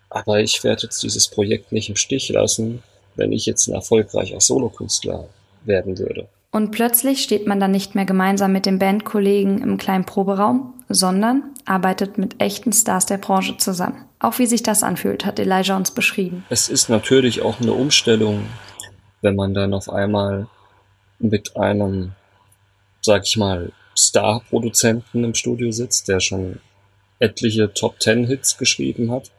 aber 0.10 0.42
ich 0.42 0.64
werde 0.64 0.84
jetzt 0.84 1.02
dieses 1.02 1.28
Projekt 1.28 1.72
nicht 1.72 1.90
im 1.90 1.96
Stich 1.96 2.30
lassen, 2.30 2.84
wenn 3.18 3.32
ich 3.32 3.46
jetzt 3.46 3.68
ein 3.68 3.74
erfolgreicher 3.74 4.40
Solokünstler 4.40 5.28
werden 5.66 5.98
würde. 5.98 6.28
Und 6.52 6.72
plötzlich 6.72 7.22
steht 7.22 7.46
man 7.46 7.60
dann 7.60 7.72
nicht 7.72 7.94
mehr 7.94 8.06
gemeinsam 8.06 8.54
mit 8.54 8.66
den 8.66 8.80
Bandkollegen 8.80 9.62
im 9.62 9.78
kleinen 9.78 10.06
Proberaum, 10.06 10.74
sondern 10.88 11.44
arbeitet 11.66 12.18
mit 12.18 12.42
echten 12.42 12.72
Stars 12.72 13.06
der 13.06 13.18
Branche 13.18 13.58
zusammen. 13.58 14.06
Auch 14.20 14.40
wie 14.40 14.46
sich 14.46 14.64
das 14.64 14.82
anfühlt, 14.82 15.26
hat 15.26 15.40
Elijah 15.40 15.76
uns 15.76 15.92
beschrieben. 15.92 16.46
Es 16.50 16.70
ist 16.70 16.90
natürlich 16.90 17.42
auch 17.42 17.60
eine 17.60 17.74
Umstellung, 17.74 18.46
wenn 19.22 19.36
man 19.36 19.54
dann 19.54 19.74
auf 19.74 19.90
einmal 19.90 20.48
mit 21.20 21.58
einem, 21.58 22.14
sag 23.02 23.24
ich 23.26 23.38
mal, 23.38 23.72
Star-Produzenten 23.96 25.24
im 25.24 25.34
Studio 25.34 25.72
sitzt, 25.72 26.08
der 26.08 26.20
schon 26.20 26.60
etliche 27.20 27.74
Top-Ten-Hits 27.74 28.58
geschrieben 28.58 29.12
hat 29.12 29.32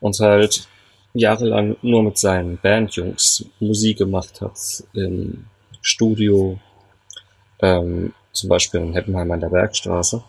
und 0.00 0.18
halt 0.20 0.68
jahrelang 1.14 1.76
nur 1.82 2.02
mit 2.02 2.18
seinen 2.18 2.58
Bandjungs 2.58 3.44
Musik 3.60 3.98
gemacht 3.98 4.40
hat 4.40 4.58
im 4.94 5.46
Studio, 5.80 6.58
ähm, 7.60 8.12
zum 8.32 8.48
Beispiel 8.48 8.80
in 8.80 8.92
Heppenheim 8.92 9.30
an 9.30 9.40
der 9.40 9.48
Bergstraße. 9.48 10.22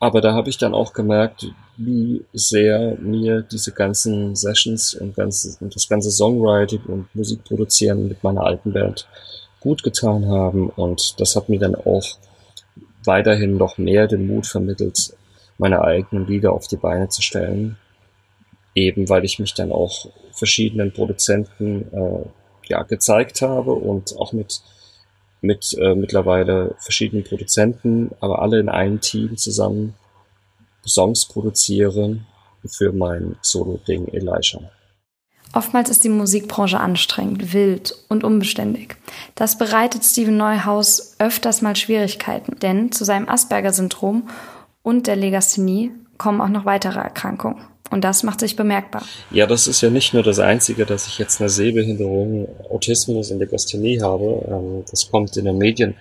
Aber 0.00 0.20
da 0.20 0.34
habe 0.34 0.50
ich 0.50 0.58
dann 0.58 0.74
auch 0.74 0.92
gemerkt, 0.92 1.46
wie 1.76 2.24
sehr 2.32 2.96
mir 3.00 3.40
diese 3.40 3.72
ganzen 3.72 4.36
Sessions 4.36 4.94
und, 4.94 5.16
ganze, 5.16 5.56
und 5.64 5.74
das 5.74 5.88
ganze 5.88 6.10
Songwriting 6.10 6.82
und 6.86 7.14
Musikproduzieren 7.14 8.08
mit 8.08 8.22
meiner 8.22 8.42
alten 8.44 8.72
Band 8.72 9.08
gut 9.60 9.82
getan 9.82 10.28
haben. 10.28 10.68
Und 10.68 11.18
das 11.18 11.36
hat 11.36 11.48
mir 11.48 11.58
dann 11.58 11.74
auch 11.74 12.04
weiterhin 13.04 13.56
noch 13.56 13.78
mehr 13.78 14.06
den 14.06 14.26
Mut 14.26 14.46
vermittelt, 14.46 15.14
meine 15.56 15.82
eigenen 15.82 16.26
Lieder 16.26 16.52
auf 16.52 16.68
die 16.68 16.76
Beine 16.76 17.08
zu 17.08 17.22
stellen. 17.22 17.78
Eben 18.74 19.08
weil 19.08 19.24
ich 19.24 19.38
mich 19.38 19.54
dann 19.54 19.70
auch 19.72 20.08
verschiedenen 20.32 20.92
Produzenten 20.92 21.86
äh, 21.92 22.26
ja, 22.66 22.82
gezeigt 22.82 23.42
habe 23.42 23.72
und 23.72 24.16
auch 24.18 24.32
mit, 24.32 24.62
mit 25.40 25.76
äh, 25.78 25.94
mittlerweile 25.94 26.74
verschiedenen 26.78 27.24
Produzenten, 27.24 28.10
aber 28.20 28.42
alle 28.42 28.58
in 28.58 28.68
einem 28.68 29.00
Team 29.00 29.36
zusammen 29.36 29.94
Songs 30.86 31.26
produziere 31.26 32.18
für 32.66 32.92
mein 32.92 33.36
Solo-Ding 33.42 34.08
Elisha. 34.08 34.60
Oftmals 35.54 35.88
ist 35.88 36.02
die 36.02 36.08
Musikbranche 36.08 36.80
anstrengend, 36.80 37.52
wild 37.52 37.96
und 38.08 38.24
unbeständig. 38.24 38.96
Das 39.36 39.56
bereitet 39.56 40.02
Steven 40.04 40.36
Neuhaus 40.36 41.14
öfters 41.20 41.62
mal 41.62 41.76
Schwierigkeiten, 41.76 42.58
denn 42.58 42.90
zu 42.90 43.04
seinem 43.04 43.28
Asperger-Syndrom 43.28 44.28
und 44.82 45.06
der 45.06 45.14
Legasthenie 45.14 45.92
kommen 46.18 46.40
auch 46.40 46.48
noch 46.48 46.64
weitere 46.64 46.98
Erkrankungen. 46.98 47.64
Und 47.94 48.02
das 48.02 48.24
macht 48.24 48.40
sich 48.40 48.56
bemerkbar. 48.56 49.04
Ja, 49.30 49.46
das 49.46 49.68
ist 49.68 49.80
ja 49.80 49.88
nicht 49.88 50.14
nur 50.14 50.24
das 50.24 50.40
Einzige, 50.40 50.84
dass 50.84 51.06
ich 51.06 51.20
jetzt 51.20 51.40
eine 51.40 51.48
Sehbehinderung, 51.48 52.48
Autismus 52.68 53.30
und 53.30 53.38
Legasthenie 53.38 54.00
habe. 54.00 54.44
Ähm, 54.48 54.84
das 54.90 55.08
kommt 55.08 55.36
in 55.36 55.44
den 55.44 55.58
Medien 55.58 55.94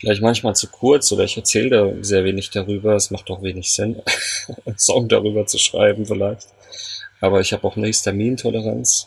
vielleicht 0.00 0.22
manchmal 0.22 0.56
zu 0.56 0.66
kurz 0.66 1.12
oder 1.12 1.22
ich 1.22 1.36
erzähle 1.36 1.70
da 1.70 1.92
sehr 2.02 2.24
wenig 2.24 2.50
darüber. 2.50 2.96
Es 2.96 3.12
macht 3.12 3.30
auch 3.30 3.44
wenig 3.44 3.70
Sinn, 3.70 4.02
einen 4.66 4.76
Song 4.76 5.06
darüber 5.08 5.46
zu 5.46 5.58
schreiben 5.58 6.04
vielleicht. 6.04 6.48
Aber 7.20 7.38
ich 7.38 7.52
habe 7.52 7.62
auch 7.62 7.76
eine 7.76 7.86
Histaminintoleranz 7.86 9.06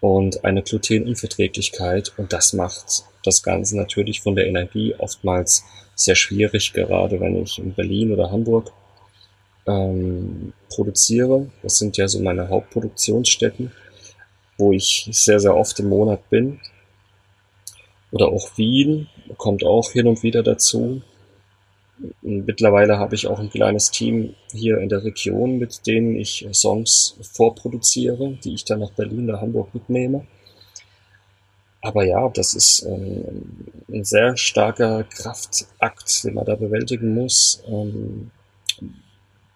und 0.00 0.44
eine 0.44 0.62
Glutenunverträglichkeit 0.62 2.12
und 2.18 2.34
das 2.34 2.52
macht 2.52 3.04
das 3.24 3.42
Ganze 3.42 3.78
natürlich 3.78 4.20
von 4.20 4.36
der 4.36 4.48
Energie 4.48 4.94
oftmals 4.98 5.64
sehr 5.94 6.14
schwierig, 6.14 6.74
gerade 6.74 7.18
wenn 7.20 7.42
ich 7.42 7.58
in 7.58 7.72
Berlin 7.72 8.12
oder 8.12 8.30
Hamburg 8.30 8.70
ähm, 9.68 10.52
produziere. 10.68 11.50
Das 11.62 11.78
sind 11.78 11.96
ja 11.96 12.08
so 12.08 12.20
meine 12.20 12.48
Hauptproduktionsstätten, 12.48 13.70
wo 14.56 14.72
ich 14.72 15.08
sehr, 15.12 15.40
sehr 15.40 15.54
oft 15.54 15.78
im 15.80 15.88
Monat 15.88 16.28
bin. 16.30 16.60
Oder 18.10 18.28
auch 18.28 18.56
Wien 18.56 19.08
kommt 19.36 19.64
auch 19.64 19.92
hin 19.92 20.06
und 20.06 20.22
wieder 20.22 20.42
dazu. 20.42 21.02
Mittlerweile 22.22 22.98
habe 22.98 23.16
ich 23.16 23.26
auch 23.26 23.40
ein 23.40 23.50
kleines 23.50 23.90
Team 23.90 24.34
hier 24.52 24.78
in 24.78 24.88
der 24.88 25.04
Region, 25.04 25.58
mit 25.58 25.86
denen 25.86 26.16
ich 26.16 26.46
Songs 26.52 27.16
vorproduziere, 27.32 28.38
die 28.44 28.54
ich 28.54 28.64
dann 28.64 28.80
nach 28.80 28.92
Berlin 28.92 29.28
oder 29.28 29.40
Hamburg 29.40 29.74
mitnehme. 29.74 30.26
Aber 31.80 32.04
ja, 32.04 32.28
das 32.28 32.54
ist 32.54 32.84
ähm, 32.88 33.66
ein 33.88 34.04
sehr 34.04 34.36
starker 34.36 35.04
Kraftakt, 35.04 36.24
den 36.24 36.34
man 36.34 36.44
da 36.44 36.56
bewältigen 36.56 37.14
muss. 37.14 37.62
Ähm, 37.68 38.30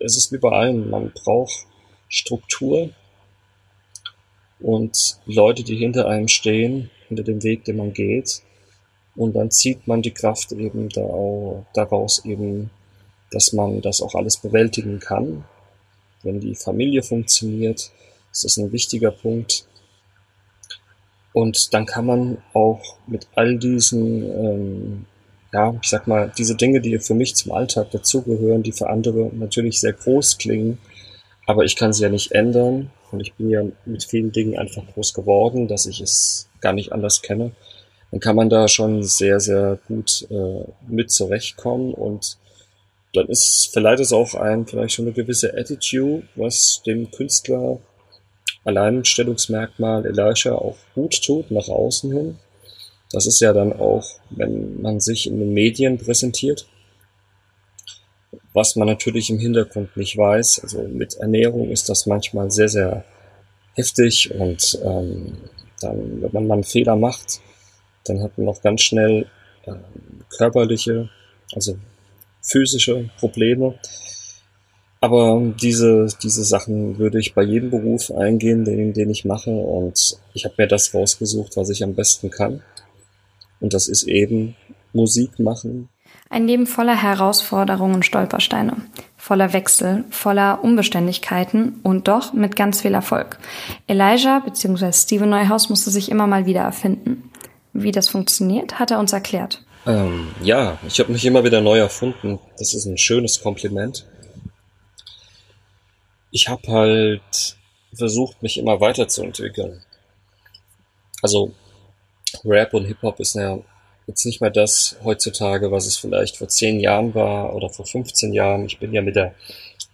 es 0.05 0.17
ist 0.17 0.33
wie 0.33 0.39
bei 0.39 0.51
allem, 0.51 0.91
man 0.91 1.13
braucht 1.13 1.67
Struktur 2.09 2.91
und 4.61 5.19
Leute, 5.27 5.65
die 5.65 5.77
hinter 5.77 6.09
einem 6.09 6.29
stehen, 6.29 6.91
hinter 7.09 7.23
dem 7.23 7.43
Weg, 7.43 7.65
den 7.65 7.77
man 7.77 7.93
geht. 7.93 8.43
Und 9.15 9.35
dann 9.35 9.51
zieht 9.51 9.87
man 9.87 10.03
die 10.03 10.13
Kraft 10.13 10.53
eben 10.53 10.89
da 10.89 11.03
auch, 11.03 11.67
daraus 11.75 12.25
eben, 12.25 12.71
dass 13.31 13.53
man 13.53 13.81
das 13.83 14.01
auch 14.01 14.15
alles 14.15 14.37
bewältigen 14.37 15.01
kann. 15.01 15.45
Wenn 16.23 16.41
die 16.41 16.55
Familie 16.55 17.03
funktioniert, 17.03 17.91
ist 18.31 18.45
das 18.45 18.57
ein 18.57 18.73
wichtiger 18.73 19.11
Punkt. 19.11 19.67
Und 21.33 21.75
dann 21.75 21.87
kann 21.87 22.07
man 22.07 22.39
auch 22.53 22.99
mit 23.07 23.27
all 23.35 23.59
diesen, 23.59 24.23
ähm, 24.23 25.07
ja, 25.53 25.75
ich 25.83 25.89
sag 25.89 26.07
mal, 26.07 26.33
diese 26.37 26.57
Dinge, 26.57 26.81
die 26.81 26.99
für 26.99 27.15
mich 27.15 27.35
zum 27.37 27.53
Alltag 27.53 27.91
dazugehören, 27.91 28.63
die 28.63 28.73
für 28.73 28.89
andere 28.89 29.31
natürlich 29.35 29.81
sehr 29.81 29.93
groß 29.93 30.39
klingen, 30.39 30.79
aber 31.47 31.65
ich 31.65 31.77
kann 31.77 31.93
sie 31.93 32.03
ja 32.03 32.09
nicht 32.09 32.33
ändern. 32.33 32.91
Und 33.11 33.21
ich 33.21 33.35
bin 33.35 33.51
ja 33.51 33.63
mit 33.85 34.05
vielen 34.05 34.33
Dingen 34.33 34.59
einfach 34.59 34.83
groß 34.95 35.13
geworden, 35.13 35.69
dass 35.69 35.85
ich 35.85 36.01
es 36.01 36.49
gar 36.63 36.73
nicht 36.73 36.93
anders 36.93 37.21
kenne. 37.21 37.53
Dann 38.11 38.21
kann 38.21 38.37
man 38.37 38.49
da 38.49 38.69
schon 38.69 39.03
sehr, 39.03 39.39
sehr 39.39 39.79
gut 39.87 40.27
äh, 40.31 40.65
mit 40.89 41.11
zurechtkommen 41.11 41.93
und 41.93 42.39
dann 43.15 43.27
ist 43.27 43.71
vielleicht 43.73 44.01
ist 44.01 44.15
auch 44.15 44.35
ein 44.35 44.67
vielleicht 44.67 44.95
schon 44.95 45.05
eine 45.05 45.15
gewisse 45.15 45.53
Attitude, 45.55 46.27
was 46.35 46.83
dem 46.87 47.11
Künstler 47.11 47.79
Alleinstellungsmerkmal 48.65 50.07
Elisha 50.07 50.55
auch 50.55 50.77
gut 50.95 51.23
tut 51.23 51.51
nach 51.51 51.69
außen 51.69 52.13
hin. 52.13 52.39
Das 53.13 53.27
ist 53.27 53.41
ja 53.41 53.53
dann 53.53 53.73
auch, 53.73 54.05
wenn 54.31 54.81
man 54.81 55.01
sich 55.01 55.27
in 55.27 55.39
den 55.39 55.53
Medien 55.53 55.99
präsentiert, 55.99 56.67
was 58.55 58.77
man 58.77 58.89
natürlich 58.89 59.31
im 59.31 59.39
Hintergrund 59.39 59.97
nicht 59.97 60.17
weiß. 60.17 60.61
Also 60.63 60.83
mit 60.83 61.15
Ernährung 61.15 61.71
ist 61.71 61.89
das 61.89 62.07
manchmal 62.07 62.51
sehr, 62.51 62.69
sehr 62.69 63.05
heftig 63.75 64.35
und 64.35 64.79
ähm, 64.85 65.39
dann, 65.81 66.23
wenn 66.23 66.33
man 66.33 66.47
mal 66.47 66.55
einen 66.55 66.65
Fehler 66.65 66.97
macht, 66.97 67.41
dann 68.05 68.23
hat 68.23 68.37
man 68.39 68.49
auch 68.49 68.63
ganz 68.63 68.83
schnell 68.83 69.27
äh, 69.67 69.75
körperliche, 70.37 71.09
also 71.55 71.77
physische 72.41 73.11
Probleme. 73.19 73.75
Aber 75.01 75.53
diese, 75.61 76.07
diese 76.23 76.45
Sachen 76.45 76.99
würde 76.99 77.19
ich 77.19 77.35
bei 77.35 77.43
jedem 77.43 77.71
Beruf 77.71 78.13
eingehen, 78.13 78.65
den, 78.65 78.93
den 78.93 79.11
ich 79.11 79.25
mache. 79.25 79.51
Und 79.51 80.17
ich 80.33 80.45
habe 80.45 80.55
mir 80.59 80.69
das 80.69 80.95
rausgesucht, 80.95 81.57
was 81.57 81.71
ich 81.71 81.83
am 81.83 81.95
besten 81.95 82.31
kann. 82.31 82.63
Und 83.63 83.73
das 83.73 83.89
ist 83.89 84.03
eben 84.03 84.57
Musik 84.93 85.39
machen. 85.39 85.89
Ein 86.29 86.47
Leben 86.47 86.67
voller 86.67 87.01
Herausforderungen 87.01 87.95
und 87.95 88.05
Stolpersteine, 88.05 88.77
voller 89.17 89.53
Wechsel, 89.53 90.05
voller 90.11 90.65
Unbeständigkeiten 90.65 91.81
und 91.83 92.09
doch 92.09 92.33
mit 92.33 92.57
ganz 92.57 92.83
viel 92.83 92.95
Erfolg. 92.95 93.39
Elijah 93.87 94.41
bzw. 94.41 94.93
Steven 94.93 95.31
Neuhaus 95.31 95.69
musste 95.69 95.91
sich 95.91 96.11
immer 96.11 96.27
mal 96.27 96.45
wieder 96.45 96.63
erfinden. 96.63 97.31
Wie 97.73 97.93
das 97.93 98.09
funktioniert, 98.09 98.79
hat 98.79 98.91
er 98.91 98.99
uns 98.99 99.13
erklärt. 99.13 99.65
Ähm, 99.87 100.29
ja, 100.43 100.79
ich 100.87 100.99
habe 101.01 101.13
mich 101.13 101.25
immer 101.25 101.45
wieder 101.45 101.61
neu 101.61 101.79
erfunden. 101.79 102.39
Das 102.59 102.75
ist 102.75 102.87
ein 102.87 102.99
schönes 102.99 103.41
Kompliment. 103.41 104.07
Ich 106.31 106.49
habe 106.49 106.67
halt 106.69 107.57
versucht, 107.95 108.43
mich 108.43 108.59
immer 108.59 108.81
weiterzuentwickeln. 108.81 109.83
Also 111.21 111.53
Rap 112.45 112.75
und 112.75 112.85
Hip-Hop 112.87 113.21
ist 113.21 113.35
ja 113.35 113.59
jetzt 114.07 114.25
nicht 114.25 114.41
mehr 114.41 114.51
das 114.51 114.97
heutzutage, 115.05 115.71
was 115.71 115.87
es 115.87 115.97
vielleicht 115.97 116.37
vor 116.37 116.49
zehn 116.49 116.81
Jahren 116.81 117.15
war 117.15 117.55
oder 117.55 117.71
vor 117.71 117.87
15 117.87 118.33
Jahren. 118.33 118.67
Ich 118.67 118.79
bin 118.79 118.93
ja 118.93 119.03
mit 119.03 119.17
der 119.17 119.35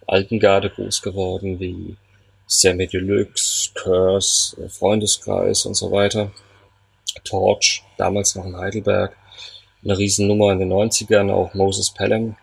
alten 0.07 0.39
Garde 0.39 0.69
groß 0.69 1.01
geworden, 1.01 1.59
wie 1.59 1.95
Sammy 2.47 2.87
Deluxe, 2.87 3.71
Curse, 3.75 4.69
Freundeskreis 4.69 5.65
und 5.65 5.75
so 5.75 5.91
weiter. 5.91 6.31
Torch, 7.23 7.83
damals 7.97 8.35
noch 8.35 8.45
in 8.45 8.57
Heidelberg 8.57 9.15
eine 9.83 9.97
Riesennummer 9.97 10.51
in 10.51 10.59
den 10.59 10.73
90ern, 10.73 11.31
auch 11.31 11.53
Moses 11.53 11.91
Pelham 11.91 12.35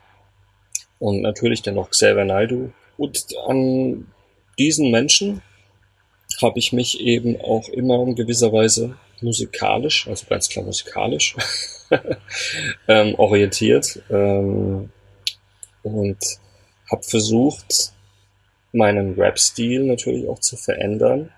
und 0.98 1.22
natürlich 1.22 1.62
dann 1.62 1.74
noch 1.74 1.90
Xavier 1.90 2.24
Naidoo. 2.24 2.70
Und 2.96 3.26
an 3.46 4.06
diesen 4.58 4.90
Menschen 4.90 5.42
habe 6.40 6.58
ich 6.58 6.72
mich 6.72 7.00
eben 7.00 7.38
auch 7.40 7.68
immer 7.68 8.02
in 8.02 8.14
gewisser 8.14 8.52
Weise 8.52 8.96
musikalisch, 9.20 10.06
also 10.08 10.26
ganz 10.28 10.48
klar 10.48 10.64
musikalisch, 10.64 11.36
ähm, 12.88 13.14
orientiert 13.16 14.02
ähm, 14.10 14.90
und 15.82 16.18
habe 16.90 17.02
versucht, 17.02 17.92
meinen 18.72 19.14
Rap-Stil 19.14 19.84
natürlich 19.84 20.28
auch 20.28 20.40
zu 20.40 20.56
verändern. 20.56 21.30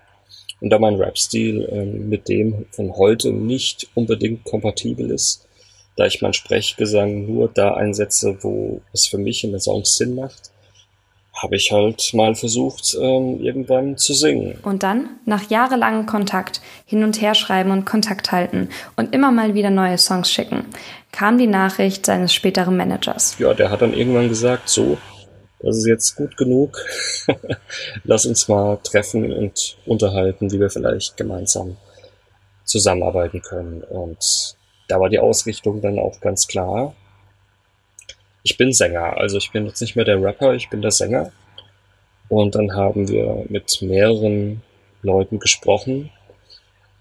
Und 0.61 0.71
da 0.71 0.79
mein 0.79 0.95
Rap-Stil 0.95 1.67
ähm, 1.71 2.09
mit 2.09 2.27
dem 2.27 2.65
von 2.71 2.93
heute 2.95 3.31
nicht 3.31 3.87
unbedingt 3.95 4.43
kompatibel 4.43 5.09
ist, 5.09 5.47
da 5.95 6.05
ich 6.05 6.21
meinen 6.21 6.33
Sprechgesang 6.33 7.25
nur 7.25 7.49
da 7.49 7.73
einsetze, 7.75 8.37
wo 8.41 8.81
es 8.91 9.07
für 9.07 9.17
mich 9.17 9.43
in 9.43 9.51
den 9.51 9.61
Songs 9.61 9.95
Sinn 9.95 10.15
macht, 10.15 10.51
habe 11.41 11.55
ich 11.55 11.71
halt 11.71 12.13
mal 12.13 12.35
versucht, 12.35 12.95
ähm, 12.99 13.39
irgendwann 13.41 13.97
zu 13.97 14.13
singen. 14.13 14.59
Und 14.63 14.83
dann, 14.83 15.09
nach 15.25 15.49
jahrelangem 15.49 16.05
Kontakt, 16.05 16.61
hin 16.85 17.03
und 17.03 17.21
her 17.21 17.35
schreiben 17.35 17.71
und 17.71 17.85
Kontakt 17.85 18.31
halten 18.31 18.69
und 18.95 19.13
immer 19.13 19.31
mal 19.31 19.53
wieder 19.53 19.69
neue 19.69 19.97
Songs 19.97 20.31
schicken, 20.31 20.65
kam 21.11 21.37
die 21.37 21.47
Nachricht 21.47 22.05
seines 22.05 22.33
späteren 22.33 22.77
Managers. 22.77 23.37
Ja, 23.39 23.53
der 23.53 23.71
hat 23.71 23.81
dann 23.81 23.93
irgendwann 23.93 24.29
gesagt, 24.29 24.69
so, 24.69 24.97
das 25.59 25.77
ist 25.77 25.87
jetzt 25.87 26.15
gut 26.15 26.37
genug. 26.37 26.77
Lass 28.03 28.25
uns 28.25 28.47
mal 28.47 28.77
treffen 28.83 29.31
und 29.31 29.77
unterhalten, 29.85 30.51
wie 30.51 30.59
wir 30.59 30.69
vielleicht 30.69 31.17
gemeinsam 31.17 31.77
zusammenarbeiten 32.63 33.41
können. 33.41 33.83
Und 33.83 34.55
da 34.87 34.99
war 34.99 35.09
die 35.09 35.19
Ausrichtung 35.19 35.81
dann 35.81 35.99
auch 35.99 36.19
ganz 36.21 36.47
klar. 36.47 36.95
Ich 38.43 38.57
bin 38.57 38.71
Sänger, 38.71 39.17
also 39.17 39.37
ich 39.37 39.51
bin 39.51 39.65
jetzt 39.65 39.81
nicht 39.81 39.95
mehr 39.95 40.05
der 40.05 40.21
Rapper, 40.21 40.53
ich 40.53 40.69
bin 40.69 40.81
der 40.81 40.91
Sänger. 40.91 41.31
Und 42.29 42.55
dann 42.55 42.75
haben 42.75 43.07
wir 43.07 43.45
mit 43.49 43.81
mehreren 43.81 44.61
Leuten 45.01 45.39
gesprochen, 45.39 46.11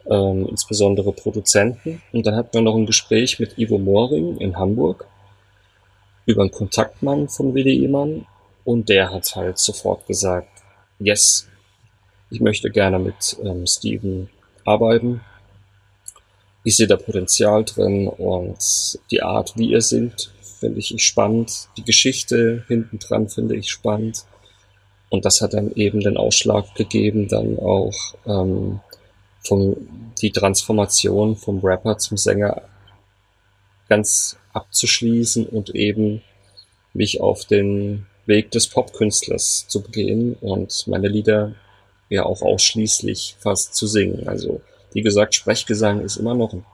ähm, 0.09 0.47
insbesondere 0.49 1.13
Produzenten. 1.13 2.03
Und 2.13 2.27
dann 2.27 2.35
hatten 2.35 2.55
wir 2.55 2.63
noch 2.63 2.77
ein 2.77 2.87
Gespräch 2.87 3.39
mit 3.39 3.59
Ivo 3.59 3.79
Moring 3.79 4.39
in 4.39 4.57
Hamburg 4.57 5.07
über 6.27 6.43
einen 6.43 6.51
Kontaktmann 6.51 7.29
von 7.29 7.55
WDI 7.55 7.89
Mann. 7.89 8.27
Und 8.65 8.89
der 8.89 9.13
hat 9.13 9.35
halt 9.37 9.59
sofort 9.59 10.07
gesagt, 10.07 10.49
yes, 10.99 11.49
ich 12.31 12.41
möchte 12.41 12.71
gerne 12.71 12.99
mit 12.99 13.37
ähm, 13.43 13.67
Steven 13.67 14.29
arbeiten 14.65 15.21
ich 16.69 16.77
sehe 16.77 16.87
da 16.87 16.97
Potenzial 16.97 17.65
drin 17.65 18.09
und 18.09 18.59
die 19.11 19.23
Art, 19.23 19.55
wie 19.57 19.71
ihr 19.71 19.81
singt, 19.81 20.31
finde 20.59 20.81
ich 20.81 20.95
spannend. 21.03 21.69
Die 21.77 21.85
Geschichte 21.85 22.65
hinten 22.69 22.99
dran 22.99 23.29
finde 23.29 23.57
ich 23.57 23.71
spannend. 23.71 24.25
Und 25.11 25.25
das 25.25 25.41
hat 25.41 25.55
dann 25.55 25.73
eben 25.73 26.01
den 26.01 26.17
Ausschlag 26.17 26.75
gegeben, 26.75 27.29
dann 27.29 27.59
auch 27.59 27.95
ähm, 28.27 28.81
vom, 29.41 29.77
die 30.21 30.31
Transformation 30.31 31.37
vom 31.37 31.61
Rapper 31.61 31.97
zum 31.99 32.17
Sänger 32.17 32.63
ganz 33.89 34.37
abzuschließen 34.53 35.47
und 35.47 35.75
eben 35.75 36.23
mich 36.93 37.21
auf 37.21 37.47
den 37.47 38.07
Weg 38.27 38.51
des 38.51 38.69
Popkünstlers 38.69 39.67
zu 39.69 39.81
begehen 39.81 40.35
und 40.35 40.87
meine 40.87 41.09
Lieder 41.09 41.55
ja 42.11 42.25
auch 42.25 42.43
ausschließlich 42.43 43.37
fast 43.39 43.75
zu 43.75 43.87
singen. 43.87 44.29
Also 44.29 44.61
wie 44.93 45.03
gesagt, 45.03 45.35
Sprechgesang 45.35 46.01
ist 46.01 46.17
immer 46.17 46.35
noch 46.35 46.53
ein 46.53 46.65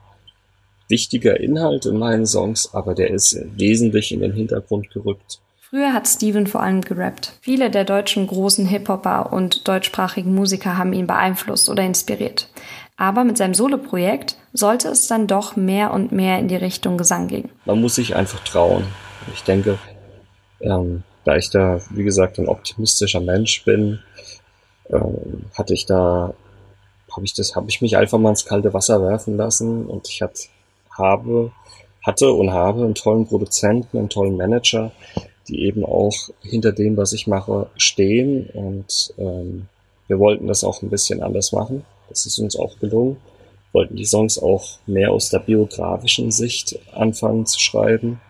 wichtiger 0.87 1.39
Inhalt 1.39 1.85
in 1.85 1.97
meinen 1.97 2.25
Songs, 2.25 2.73
aber 2.73 2.93
der 2.93 3.09
ist 3.09 3.37
wesentlich 3.55 4.11
in 4.11 4.19
den 4.19 4.33
Hintergrund 4.33 4.89
gerückt. 4.91 5.39
Früher 5.59 5.93
hat 5.93 6.07
Steven 6.07 6.47
vor 6.47 6.61
allem 6.61 6.81
gerappt. 6.81 7.33
Viele 7.41 7.71
der 7.71 7.85
deutschen 7.85 8.27
großen 8.27 8.65
Hip-Hopper 8.65 9.33
und 9.33 9.67
deutschsprachigen 9.67 10.33
Musiker 10.33 10.77
haben 10.77 10.93
ihn 10.93 11.07
beeinflusst 11.07 11.69
oder 11.69 11.83
inspiriert. 11.83 12.49
Aber 12.97 13.23
mit 13.23 13.37
seinem 13.37 13.53
Soloprojekt 13.53 14.37
sollte 14.53 14.87
es 14.87 15.07
dann 15.07 15.27
doch 15.27 15.55
mehr 15.55 15.91
und 15.91 16.11
mehr 16.11 16.39
in 16.39 16.47
die 16.47 16.55
Richtung 16.55 16.97
Gesang 16.97 17.27
gehen. 17.27 17.49
Man 17.65 17.81
muss 17.81 17.95
sich 17.95 18.15
einfach 18.15 18.39
trauen. 18.43 18.85
Ich 19.33 19.43
denke, 19.43 19.77
ähm, 20.61 21.03
da 21.25 21.35
ich 21.35 21.49
da, 21.49 21.81
wie 21.89 22.03
gesagt, 22.03 22.37
ein 22.37 22.47
optimistischer 22.47 23.19
Mensch 23.19 23.65
bin, 23.65 23.99
ähm, 24.89 25.45
hatte 25.57 25.73
ich 25.73 25.85
da 25.85 26.33
habe 27.15 27.25
ich 27.25 27.33
das, 27.33 27.55
habe 27.55 27.69
ich 27.69 27.81
mich 27.81 27.97
einfach 27.97 28.17
mal 28.17 28.29
ins 28.29 28.45
kalte 28.45 28.73
Wasser 28.73 29.01
werfen 29.01 29.37
lassen 29.37 29.85
und 29.85 30.09
ich 30.09 30.21
hat, 30.21 30.49
habe, 30.97 31.51
hatte 32.03 32.31
und 32.31 32.51
habe 32.51 32.83
einen 32.83 32.95
tollen 32.95 33.27
Produzenten, 33.27 33.97
einen 33.97 34.09
tollen 34.09 34.37
Manager, 34.37 34.91
die 35.47 35.63
eben 35.63 35.83
auch 35.83 36.15
hinter 36.41 36.71
dem, 36.71 36.97
was 36.97 37.13
ich 37.13 37.27
mache, 37.27 37.69
stehen 37.77 38.49
und 38.53 39.13
ähm, 39.17 39.67
wir 40.07 40.19
wollten 40.19 40.47
das 40.47 40.63
auch 40.63 40.81
ein 40.81 40.89
bisschen 40.89 41.23
anders 41.23 41.51
machen. 41.51 41.83
Das 42.09 42.25
ist 42.25 42.37
uns 42.37 42.55
auch 42.55 42.77
gelungen. 42.79 43.17
Wollten 43.73 43.95
die 43.95 44.05
Songs 44.05 44.37
auch 44.37 44.79
mehr 44.85 45.11
aus 45.11 45.29
der 45.29 45.39
biografischen 45.39 46.31
Sicht 46.31 46.79
anfangen 46.93 47.45
zu 47.45 47.59
schreiben. 47.59 48.21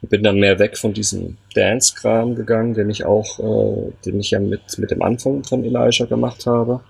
Bin 0.00 0.22
dann 0.22 0.40
mehr 0.40 0.58
weg 0.58 0.76
von 0.76 0.92
diesem 0.92 1.38
Dance-Kram 1.54 2.34
gegangen, 2.34 2.74
den 2.74 2.90
ich 2.90 3.04
auch, 3.04 3.38
äh, 3.38 3.92
den 4.04 4.20
ich 4.20 4.32
ja 4.32 4.40
mit, 4.40 4.78
mit 4.78 4.90
dem 4.90 5.02
Anfang 5.02 5.44
von 5.44 5.64
Elijah 5.64 6.06
gemacht 6.06 6.46
habe. 6.46 6.80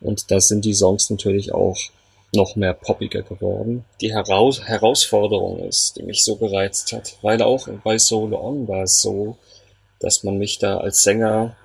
Und 0.00 0.30
da 0.30 0.40
sind 0.40 0.64
die 0.64 0.74
Songs 0.74 1.10
natürlich 1.10 1.52
auch 1.54 1.76
noch 2.34 2.56
mehr 2.56 2.74
poppiger 2.74 3.22
geworden. 3.22 3.84
Die 4.00 4.12
Heraus 4.12 4.62
Herausforderung 4.62 5.58
ist, 5.60 5.96
die 5.96 6.02
mich 6.02 6.24
so 6.24 6.36
gereizt 6.36 6.92
hat, 6.92 7.16
weil 7.22 7.42
auch 7.42 7.68
bei 7.84 7.98
Solo 7.98 8.40
On 8.40 8.66
war 8.68 8.84
es 8.84 9.00
so, 9.00 9.36
dass 10.00 10.24
man 10.24 10.38
mich 10.38 10.58
da 10.58 10.78
als 10.78 11.02
Sänger 11.02 11.56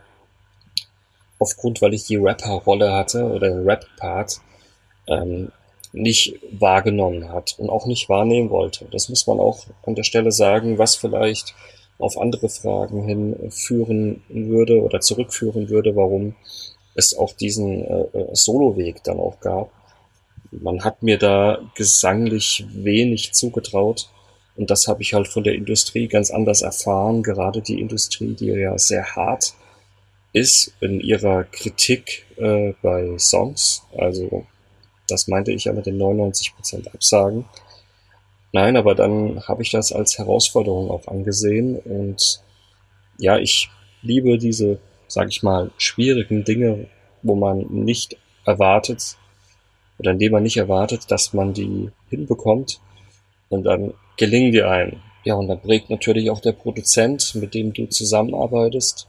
aufgrund, 1.39 1.81
weil 1.81 1.93
ich 1.93 2.03
die 2.05 2.17
Rapper-Rolle 2.17 2.91
hatte 2.91 3.23
oder 3.25 3.65
Rap-Part, 3.65 4.41
ähm, 5.07 5.51
nicht 5.93 6.35
wahrgenommen 6.51 7.31
hat 7.31 7.55
und 7.57 7.69
auch 7.69 7.85
nicht 7.85 8.09
wahrnehmen 8.09 8.49
wollte. 8.49 8.85
Das 8.91 9.09
muss 9.09 9.25
man 9.25 9.39
auch 9.39 9.65
an 9.83 9.95
der 9.95 10.03
Stelle 10.03 10.31
sagen, 10.31 10.77
was 10.77 10.95
vielleicht 10.95 11.55
auf 11.97 12.17
andere 12.17 12.49
Fragen 12.49 13.03
hinführen 13.05 14.21
würde 14.29 14.81
oder 14.83 14.99
zurückführen 14.99 15.69
würde, 15.69 15.95
warum 15.95 16.35
es 16.93 17.17
auch 17.17 17.33
diesen 17.33 17.85
äh, 17.85 18.01
äh, 18.13 18.29
Soloweg 18.33 19.03
dann 19.03 19.19
auch 19.19 19.39
gab. 19.39 19.71
Man 20.51 20.83
hat 20.83 21.03
mir 21.03 21.17
da 21.17 21.59
gesanglich 21.75 22.65
wenig 22.73 23.33
zugetraut 23.33 24.09
und 24.55 24.71
das 24.71 24.87
habe 24.87 25.01
ich 25.01 25.13
halt 25.13 25.27
von 25.27 25.43
der 25.43 25.55
Industrie 25.55 26.07
ganz 26.07 26.31
anders 26.31 26.61
erfahren, 26.61 27.23
gerade 27.23 27.61
die 27.61 27.79
Industrie, 27.79 28.33
die 28.33 28.47
ja 28.47 28.77
sehr 28.77 29.15
hart 29.15 29.53
ist 30.33 30.73
in 30.81 30.99
ihrer 30.99 31.43
Kritik 31.43 32.25
äh, 32.37 32.73
bei 32.81 33.17
Songs. 33.17 33.83
Also 33.97 34.45
das 35.07 35.27
meinte 35.27 35.51
ich 35.51 35.65
ja 35.65 35.73
mit 35.73 35.85
den 35.85 35.97
99% 35.97 36.93
Absagen. 36.93 37.45
Nein, 38.51 38.77
aber 38.77 38.95
dann 38.95 39.43
habe 39.47 39.61
ich 39.61 39.71
das 39.71 39.91
als 39.91 40.17
Herausforderung 40.17 40.89
auch 40.89 41.07
angesehen 41.07 41.77
und 41.77 42.41
ja, 43.19 43.37
ich 43.37 43.69
liebe 44.01 44.37
diese, 44.37 44.79
sag 45.07 45.29
ich 45.29 45.43
mal, 45.43 45.71
schwierigen 45.77 46.43
Dinge, 46.43 46.87
wo 47.23 47.35
man 47.35 47.65
nicht 47.69 48.17
erwartet 48.45 49.17
oder 49.99 50.11
indem 50.11 50.33
man 50.33 50.43
nicht 50.43 50.57
erwartet, 50.57 51.09
dass 51.09 51.33
man 51.33 51.53
die 51.53 51.89
hinbekommt 52.09 52.79
und 53.49 53.63
dann 53.63 53.93
gelingen 54.17 54.51
die 54.51 54.63
ein. 54.63 55.01
Ja, 55.23 55.35
und 55.35 55.47
dann 55.47 55.61
prägt 55.61 55.89
natürlich 55.89 56.29
auch 56.29 56.39
der 56.39 56.53
Produzent, 56.53 57.35
mit 57.35 57.53
dem 57.53 57.73
du 57.73 57.87
zusammenarbeitest. 57.87 59.07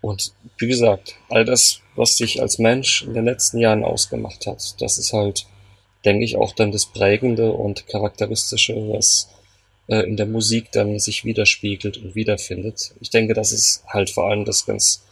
Und 0.00 0.32
wie 0.58 0.68
gesagt, 0.68 1.14
all 1.28 1.44
das, 1.44 1.80
was 1.96 2.16
dich 2.16 2.40
als 2.40 2.58
Mensch 2.58 3.02
in 3.02 3.14
den 3.14 3.24
letzten 3.24 3.58
Jahren 3.58 3.82
ausgemacht 3.82 4.46
hat, 4.46 4.80
das 4.80 4.98
ist 4.98 5.12
halt 5.12 5.46
denke 6.04 6.24
ich, 6.24 6.36
auch 6.36 6.52
dann 6.52 6.72
das 6.72 6.86
Prägende 6.86 7.52
und 7.52 7.86
Charakteristische, 7.86 8.74
was 8.74 9.28
äh, 9.88 10.00
in 10.08 10.16
der 10.16 10.26
Musik 10.26 10.70
dann 10.72 10.98
sich 10.98 11.24
widerspiegelt 11.24 11.96
und 11.98 12.14
wiederfindet. 12.14 12.94
Ich 13.00 13.10
denke, 13.10 13.34
das 13.34 13.52
ist 13.52 13.84
halt 13.86 14.10
vor 14.10 14.28
allem 14.28 14.44
das 14.44 14.66
ganz 14.66 15.04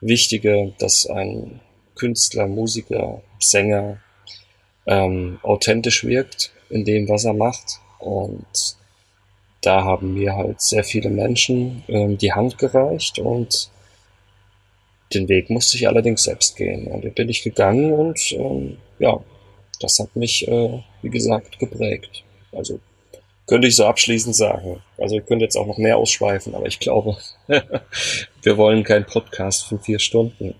Wichtige, 0.00 0.74
dass 0.78 1.06
ein 1.06 1.60
Künstler, 1.94 2.46
Musiker, 2.46 3.22
Sänger 3.38 3.98
ähm, 4.86 5.38
authentisch 5.42 6.04
wirkt 6.04 6.52
in 6.70 6.84
dem, 6.84 7.08
was 7.08 7.24
er 7.24 7.34
macht. 7.34 7.80
Und 7.98 8.76
da 9.62 9.84
haben 9.84 10.14
mir 10.14 10.36
halt 10.36 10.60
sehr 10.60 10.84
viele 10.84 11.10
Menschen 11.10 11.84
ähm, 11.88 12.18
die 12.18 12.32
Hand 12.32 12.58
gereicht 12.58 13.18
und 13.18 13.70
den 15.12 15.28
Weg 15.28 15.48
musste 15.48 15.76
ich 15.76 15.88
allerdings 15.88 16.24
selbst 16.24 16.56
gehen. 16.56 16.86
Und 16.88 17.04
den 17.04 17.14
bin 17.14 17.28
ich 17.28 17.42
gegangen 17.42 17.92
und 17.92 18.32
ähm, 18.32 18.78
ja, 18.98 19.20
das 19.80 19.98
hat 19.98 20.14
mich, 20.16 20.46
äh, 20.48 20.82
wie 21.02 21.10
gesagt, 21.10 21.58
geprägt. 21.58 22.24
Also 22.52 22.80
könnte 23.46 23.68
ich 23.68 23.76
so 23.76 23.84
abschließend 23.84 24.34
sagen. 24.34 24.82
Also 24.98 25.18
ich 25.18 25.26
könnte 25.26 25.44
jetzt 25.44 25.56
auch 25.56 25.66
noch 25.66 25.78
mehr 25.78 25.98
ausschweifen, 25.98 26.54
aber 26.54 26.66
ich 26.66 26.80
glaube, 26.80 27.16
wir 28.42 28.56
wollen 28.56 28.84
keinen 28.84 29.04
Podcast 29.04 29.66
von 29.66 29.80
vier 29.80 29.98
Stunden. 29.98 30.54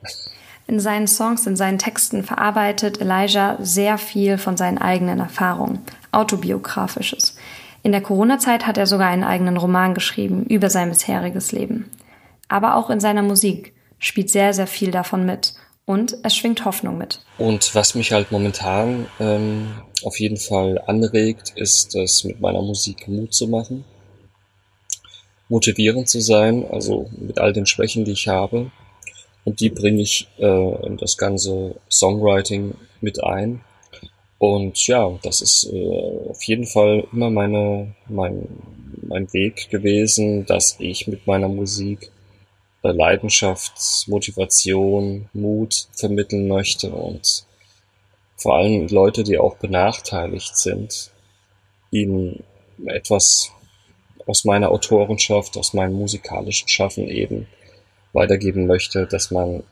In 0.66 0.80
seinen 0.80 1.06
Songs, 1.06 1.46
in 1.46 1.56
seinen 1.56 1.78
Texten 1.78 2.22
verarbeitet 2.22 3.00
Elijah 3.00 3.58
sehr 3.60 3.98
viel 3.98 4.38
von 4.38 4.56
seinen 4.56 4.78
eigenen 4.78 5.20
Erfahrungen, 5.20 5.80
autobiografisches. 6.10 7.36
In 7.82 7.92
der 7.92 8.00
Corona-Zeit 8.00 8.66
hat 8.66 8.78
er 8.78 8.86
sogar 8.86 9.08
einen 9.08 9.24
eigenen 9.24 9.58
Roman 9.58 9.92
geschrieben 9.92 10.46
über 10.46 10.70
sein 10.70 10.88
bisheriges 10.88 11.52
Leben. 11.52 11.90
Aber 12.48 12.76
auch 12.76 12.88
in 12.88 12.98
seiner 12.98 13.22
Musik 13.22 13.74
spielt 13.98 14.30
sehr, 14.30 14.54
sehr 14.54 14.66
viel 14.66 14.90
davon 14.90 15.26
mit 15.26 15.54
und 15.84 16.16
es 16.22 16.34
schwingt 16.34 16.64
Hoffnung 16.64 16.96
mit. 16.96 17.20
Und 17.36 17.74
was 17.74 17.94
mich 17.94 18.12
halt 18.12 18.32
momentan 18.32 19.06
ähm, 19.20 19.74
auf 20.02 20.18
jeden 20.18 20.38
Fall 20.38 20.80
anregt, 20.86 21.52
ist 21.56 21.94
es 21.94 22.24
mit 22.24 22.40
meiner 22.40 22.62
Musik 22.62 23.06
Mut 23.06 23.34
zu 23.34 23.48
machen, 23.48 23.84
motivierend 25.48 26.08
zu 26.08 26.20
sein, 26.20 26.64
also 26.70 27.10
mit 27.18 27.38
all 27.38 27.52
den 27.52 27.66
Schwächen, 27.66 28.06
die 28.06 28.12
ich 28.12 28.28
habe. 28.28 28.70
Und 29.44 29.60
die 29.60 29.70
bringe 29.70 30.02
ich 30.02 30.28
äh, 30.38 30.86
in 30.86 30.96
das 30.96 31.18
ganze 31.18 31.76
Songwriting 31.90 32.74
mit 33.00 33.22
ein. 33.22 33.60
Und 34.38 34.86
ja, 34.86 35.18
das 35.22 35.42
ist 35.42 35.70
äh, 35.72 36.28
auf 36.28 36.42
jeden 36.44 36.66
Fall 36.66 37.06
immer 37.12 37.30
meine, 37.30 37.94
mein, 38.08 38.48
mein 39.02 39.32
Weg 39.32 39.70
gewesen, 39.70 40.46
dass 40.46 40.76
ich 40.78 41.06
mit 41.06 41.26
meiner 41.26 41.48
Musik 41.48 42.10
Leidenschaft, 42.92 43.72
Motivation, 44.08 45.28
Mut 45.32 45.88
vermitteln 45.94 46.48
möchte 46.48 46.90
und 46.90 47.46
vor 48.36 48.56
allem 48.56 48.88
Leute, 48.88 49.24
die 49.24 49.38
auch 49.38 49.56
benachteiligt 49.56 50.56
sind, 50.56 51.10
ihnen 51.90 52.44
etwas 52.84 53.50
aus 54.26 54.44
meiner 54.44 54.70
Autorenschaft, 54.70 55.56
aus 55.56 55.72
meinem 55.72 55.94
musikalischen 55.94 56.68
Schaffen 56.68 57.08
eben 57.08 57.46
weitergeben 58.14 58.66
möchte, 58.66 59.06
dass 59.06 59.30
man, 59.30 59.62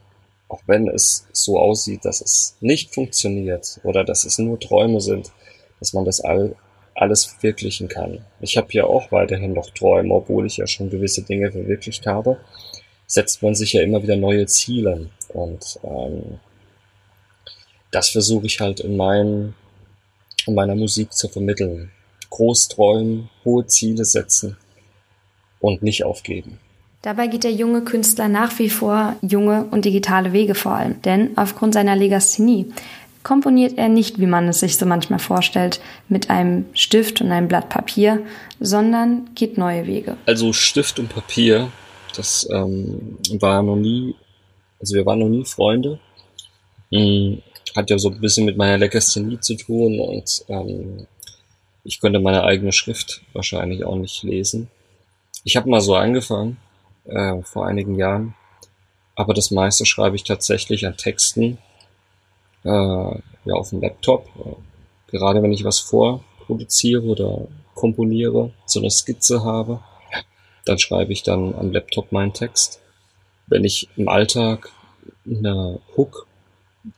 auch 0.49 0.61
wenn 0.67 0.89
es 0.89 1.27
so 1.33 1.59
aussieht, 1.59 2.05
dass 2.05 2.21
es 2.21 2.57
nicht 2.61 2.93
funktioniert 2.93 3.81
oder 3.85 4.05
dass 4.05 4.25
es 4.25 4.39
nur 4.39 4.61
Träume 4.61 5.01
sind, 5.01 5.33
dass 5.79 5.93
man 5.95 6.05
das 6.05 6.21
all, 6.21 6.55
alles 6.95 7.25
verwirklichen 7.25 7.89
kann. 7.89 8.25
Ich 8.41 8.57
habe 8.57 8.69
ja 8.73 8.85
auch 8.85 9.11
weiterhin 9.11 9.55
noch 9.55 9.71
Träume, 9.71 10.15
obwohl 10.15 10.47
ich 10.47 10.59
ja 10.59 10.67
schon 10.67 10.91
gewisse 10.91 11.23
Dinge 11.23 11.51
verwirklicht 11.51 12.07
habe 12.07 12.39
setzt 13.13 13.43
man 13.43 13.55
sich 13.55 13.75
ja 13.75 13.83
immer 13.83 14.03
wieder 14.03 14.17
neue 14.17 14.47
Ziele. 14.47 15.11
Und 15.29 15.79
ähm, 15.85 16.41
das 17.91 18.09
versuche 18.09 18.47
ich 18.47 18.59
halt 18.59 18.81
in, 18.81 18.97
mein, 18.97 19.55
in 20.47 20.55
meiner 20.55 20.75
Musik 20.75 21.13
zu 21.13 21.29
vermitteln. 21.29 21.93
Groß 22.31 22.69
träumen, 22.69 23.29
hohe 23.45 23.67
Ziele 23.67 24.07
setzen 24.07 24.57
und 25.61 25.83
nicht 25.83 26.05
aufgeben. 26.05 26.59
Dabei 27.03 27.27
geht 27.27 27.45
der 27.45 27.53
junge 27.53 27.83
Künstler 27.83 28.29
nach 28.29 28.59
wie 28.59 28.71
vor 28.71 29.17
junge 29.23 29.67
und 29.71 29.85
digitale 29.85 30.33
Wege 30.33 30.55
vor 30.55 30.73
allem, 30.73 31.03
denn 31.03 31.37
aufgrund 31.37 31.75
seiner 31.75 31.97
Legasthenie 31.97 32.73
komponiert 33.23 33.77
er 33.77 33.89
nicht, 33.89 34.19
wie 34.21 34.27
man 34.27 34.49
es 34.49 34.61
sich 34.61 34.77
so 34.77 34.87
manchmal 34.87 35.19
vorstellt, 35.19 35.81
mit 36.09 36.31
einem 36.31 36.67
Stift 36.75 37.21
und 37.21 37.31
einem 37.31 37.49
Blatt 37.49 37.69
Papier, 37.69 38.21
sondern 38.59 39.29
geht 39.35 39.59
neue 39.59 39.87
Wege. 39.87 40.17
Also 40.27 40.53
Stift 40.53 40.99
und 40.99 41.09
Papier 41.09 41.71
das 42.17 42.49
ähm, 42.51 43.19
war 43.41 43.63
noch 43.63 43.77
nie, 43.77 44.15
also 44.81 44.95
wir 44.95 45.07
waren 45.07 45.21
noch 45.21 45.29
nie 45.29 45.45
Freunde. 45.45 45.99
Hm, 46.91 47.43
hat 47.75 47.91
ja 47.91 47.99
so 47.99 48.11
ein 48.11 48.21
bisschen 48.21 48.45
mit 48.45 48.57
meiner 48.57 48.79
Legasthenie 48.79 49.41
zu 49.41 49.57
tun 49.57 49.99
und 49.99 50.45
ähm, 50.49 51.07
ich 51.85 52.01
könnte 52.01 52.21
meine 52.21 52.45
eigene 52.45 52.73
Schrift 52.73 53.23
wahrscheinlich 53.33 53.85
auch 53.85 53.97
nicht 53.97 54.23
lesen. 54.23 54.69
Ich 55.45 55.57
habe 55.57 55.71
mal 55.71 55.81
so 55.81 55.95
angefangen, 55.95 56.59
äh, 57.05 57.43
vor 57.43 57.67
einigen 57.67 57.97
Jahren, 57.97 58.35
aber 59.15 59.35
das 59.35 59.51
meiste 59.51 59.87
schreibe 59.87 60.17
ich 60.17 60.25
tatsächlich 60.25 60.87
an 60.87 60.97
Texten, 60.97 61.59
äh, 62.65 62.69
ja, 62.69 63.55
auf 63.55 63.71
dem 63.71 63.81
Laptop. 63.81 64.29
Gerade 65.09 65.43
wenn 65.43 65.53
ich 65.53 65.65
was 65.65 65.81
vorproduziere 65.81 67.03
oder 67.03 67.49
komponiere, 67.75 68.53
so 68.67 68.81
eine 68.81 68.91
Skizze 68.91 69.45
habe, 69.45 69.81
dann 70.65 70.79
schreibe 70.79 71.13
ich 71.13 71.23
dann 71.23 71.55
am 71.55 71.73
Laptop 71.73 72.13
meinen 72.13 72.33
Text. 72.33 72.81
Wenn 73.47 73.65
ich 73.65 73.89
im 73.97 74.09
Alltag 74.09 74.71
eine 75.27 75.81
Hook, 75.97 76.27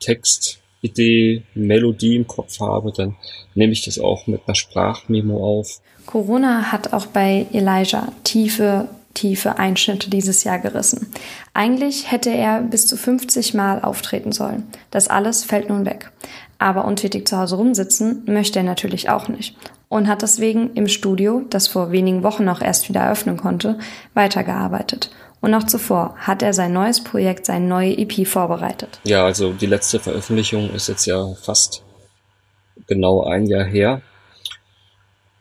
Text, 0.01 0.61
Idee, 0.83 1.43
Melodie 1.55 2.17
im 2.17 2.27
Kopf 2.27 2.61
habe, 2.61 2.93
dann 2.93 3.17
nehme 3.55 3.73
ich 3.73 3.85
das 3.85 3.99
auch 3.99 4.27
mit 4.27 4.43
einer 4.47 4.55
Sprachmemo 4.55 5.43
auf. 5.43 5.81
Corona 6.05 6.71
hat 6.71 6.93
auch 6.93 7.07
bei 7.07 7.47
Elijah 7.53 8.13
tiefe, 8.23 8.89
tiefe 9.15 9.59
Einschnitte 9.59 10.11
dieses 10.11 10.45
Jahr 10.45 10.59
gerissen. 10.59 11.13
Eigentlich 11.55 12.11
hätte 12.11 12.31
er 12.31 12.61
bis 12.61 12.87
zu 12.87 12.97
50 12.97 13.55
Mal 13.55 13.83
auftreten 13.83 14.33
sollen. 14.33 14.65
Das 14.91 15.09
alles 15.09 15.45
fällt 15.45 15.69
nun 15.69 15.87
weg. 15.87 16.11
Aber 16.59 16.85
untätig 16.85 17.27
zu 17.27 17.39
Hause 17.39 17.57
rumsitzen 17.57 18.23
möchte 18.27 18.61
er 18.61 18.65
natürlich 18.65 19.11
auch 19.11 19.29
nicht 19.29 19.57
und 19.95 20.09
hat 20.09 20.23
deswegen 20.23 20.73
im 20.75 20.89
Studio, 20.89 21.43
das 21.51 21.69
vor 21.69 21.93
wenigen 21.93 22.25
Wochen 22.25 22.49
auch 22.49 22.61
erst 22.61 22.89
wieder 22.89 23.03
eröffnen 23.03 23.37
konnte, 23.37 23.79
weitergearbeitet. 24.15 25.11
Und 25.41 25.55
auch 25.55 25.63
zuvor 25.63 26.17
hat 26.19 26.43
er 26.43 26.53
sein 26.53 26.73
neues 26.73 27.05
Projekt, 27.05 27.47
seine 27.47 27.67
neue 27.67 27.97
EP 27.97 28.27
vorbereitet. 28.27 28.99
Ja, 29.05 29.25
also 29.25 29.53
die 29.53 29.67
letzte 29.67 30.01
Veröffentlichung 30.01 30.71
ist 30.71 30.89
jetzt 30.89 31.07
ja 31.07 31.35
fast 31.35 31.85
genau 32.89 33.23
ein 33.25 33.47
Jahr 33.47 33.65
her. 33.65 34.03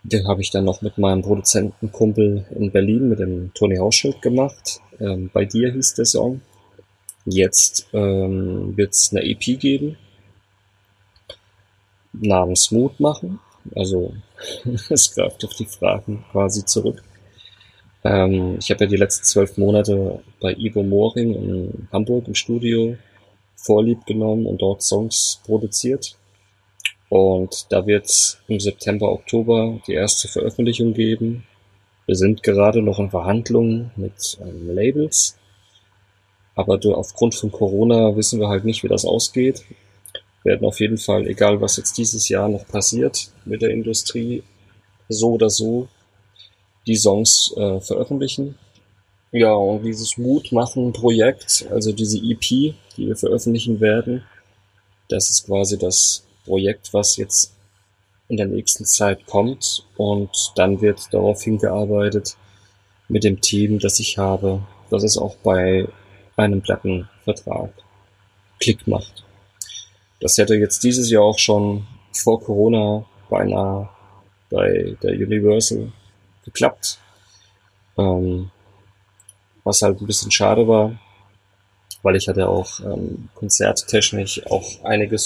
Den 0.03 0.27
habe 0.27 0.41
ich 0.41 0.51
dann 0.51 0.65
noch 0.65 0.81
mit 0.81 0.97
meinem 0.97 1.21
Produzentenkumpel 1.21 2.45
in 2.55 2.71
Berlin, 2.71 3.09
mit 3.09 3.19
dem 3.19 3.53
Tony 3.53 3.77
Hauschild 3.77 4.21
gemacht. 4.21 4.81
Ähm, 4.99 5.29
bei 5.33 5.45
dir 5.45 5.71
hieß 5.71 5.95
der 5.95 6.05
Song. 6.05 6.41
Jetzt 7.25 7.87
ähm, 7.93 8.75
wird 8.75 8.93
es 8.93 9.11
eine 9.11 9.23
EP 9.23 9.59
geben 9.59 9.97
namens 12.13 12.71
Mut 12.71 12.99
machen. 12.99 13.39
Also 13.75 14.13
es 14.89 15.13
greift 15.13 15.43
auf 15.43 15.53
die 15.53 15.65
Fragen 15.65 16.23
quasi 16.31 16.65
zurück. 16.65 17.03
Ähm, 18.03 18.57
ich 18.59 18.69
habe 18.69 18.83
ja 18.83 18.89
die 18.89 18.97
letzten 18.97 19.23
zwölf 19.23 19.57
Monate 19.57 20.19
bei 20.39 20.53
Ivo 20.53 20.83
Moring 20.83 21.33
in 21.33 21.87
Hamburg 21.91 22.27
im 22.27 22.35
Studio 22.35 22.97
Vorlieb 23.55 24.05
genommen 24.05 24.45
und 24.45 24.61
dort 24.61 24.83
Songs 24.83 25.41
produziert. 25.45 26.17
Und 27.13 27.67
da 27.71 27.85
wird 27.85 28.05
es 28.05 28.39
im 28.47 28.59
September, 28.59 29.11
Oktober 29.11 29.79
die 29.85 29.93
erste 29.93 30.27
Veröffentlichung 30.27 30.95
geben. 30.95 31.45
Wir 32.07 32.15
sind 32.15 32.41
gerade 32.41 32.81
noch 32.81 32.97
in 32.97 33.11
Verhandlungen 33.11 33.91
mit 33.95 34.39
ähm, 34.41 34.73
Labels. 34.73 35.37
Aber 36.55 36.79
aufgrund 36.97 37.35
von 37.35 37.51
Corona 37.51 38.15
wissen 38.15 38.39
wir 38.39 38.47
halt 38.47 38.65
nicht, 38.65 38.81
wie 38.81 38.87
das 38.87 39.05
ausgeht. 39.05 39.63
Wir 40.41 40.53
werden 40.53 40.65
auf 40.65 40.79
jeden 40.79 40.97
Fall, 40.97 41.27
egal 41.27 41.61
was 41.61 41.77
jetzt 41.77 41.99
dieses 41.99 42.29
Jahr 42.29 42.49
noch 42.49 42.65
passiert 42.65 43.29
mit 43.45 43.61
der 43.61 43.69
Industrie, 43.69 44.41
so 45.07 45.33
oder 45.33 45.51
so 45.51 45.89
die 46.87 46.95
Songs 46.95 47.53
äh, 47.55 47.79
veröffentlichen. 47.79 48.57
Ja, 49.31 49.53
und 49.53 49.83
dieses 49.83 50.17
Mutmachen-Projekt, 50.17 51.67
also 51.69 51.91
diese 51.91 52.17
EP, 52.17 52.41
die 52.41 52.73
wir 52.97 53.15
veröffentlichen 53.15 53.81
werden, 53.81 54.23
das 55.09 55.29
ist 55.29 55.45
quasi 55.45 55.77
das 55.77 56.23
Projekt, 56.45 56.93
was 56.93 57.17
jetzt 57.17 57.55
in 58.27 58.37
der 58.37 58.47
nächsten 58.47 58.85
Zeit 58.85 59.25
kommt 59.25 59.85
und 59.97 60.53
dann 60.55 60.81
wird 60.81 61.13
darauf 61.13 61.41
hingearbeitet 61.41 62.35
mit 63.07 63.23
dem 63.23 63.41
Team, 63.41 63.79
das 63.79 63.99
ich 63.99 64.17
habe, 64.17 64.63
dass 64.89 65.03
es 65.03 65.17
auch 65.17 65.35
bei 65.37 65.87
einem 66.35 66.61
Plattenvertrag 66.61 67.71
Klick 68.59 68.87
macht. 68.87 69.23
Das 70.19 70.37
hätte 70.37 70.55
jetzt 70.55 70.83
dieses 70.83 71.09
Jahr 71.09 71.23
auch 71.23 71.37
schon 71.37 71.85
vor 72.13 72.41
Corona 72.41 73.05
beinahe 73.29 73.89
bei 74.49 74.95
der 75.03 75.11
Universal 75.11 75.91
geklappt. 76.45 76.99
Ähm, 77.97 78.49
was 79.63 79.81
halt 79.81 79.99
ein 79.99 80.07
bisschen 80.07 80.31
schade 80.31 80.67
war, 80.67 80.97
weil 82.01 82.15
ich 82.15 82.27
hatte 82.27 82.47
auch 82.47 82.79
ähm, 82.79 83.29
konzerttechnisch 83.35 84.45
auch 84.47 84.83
einige 84.83 85.17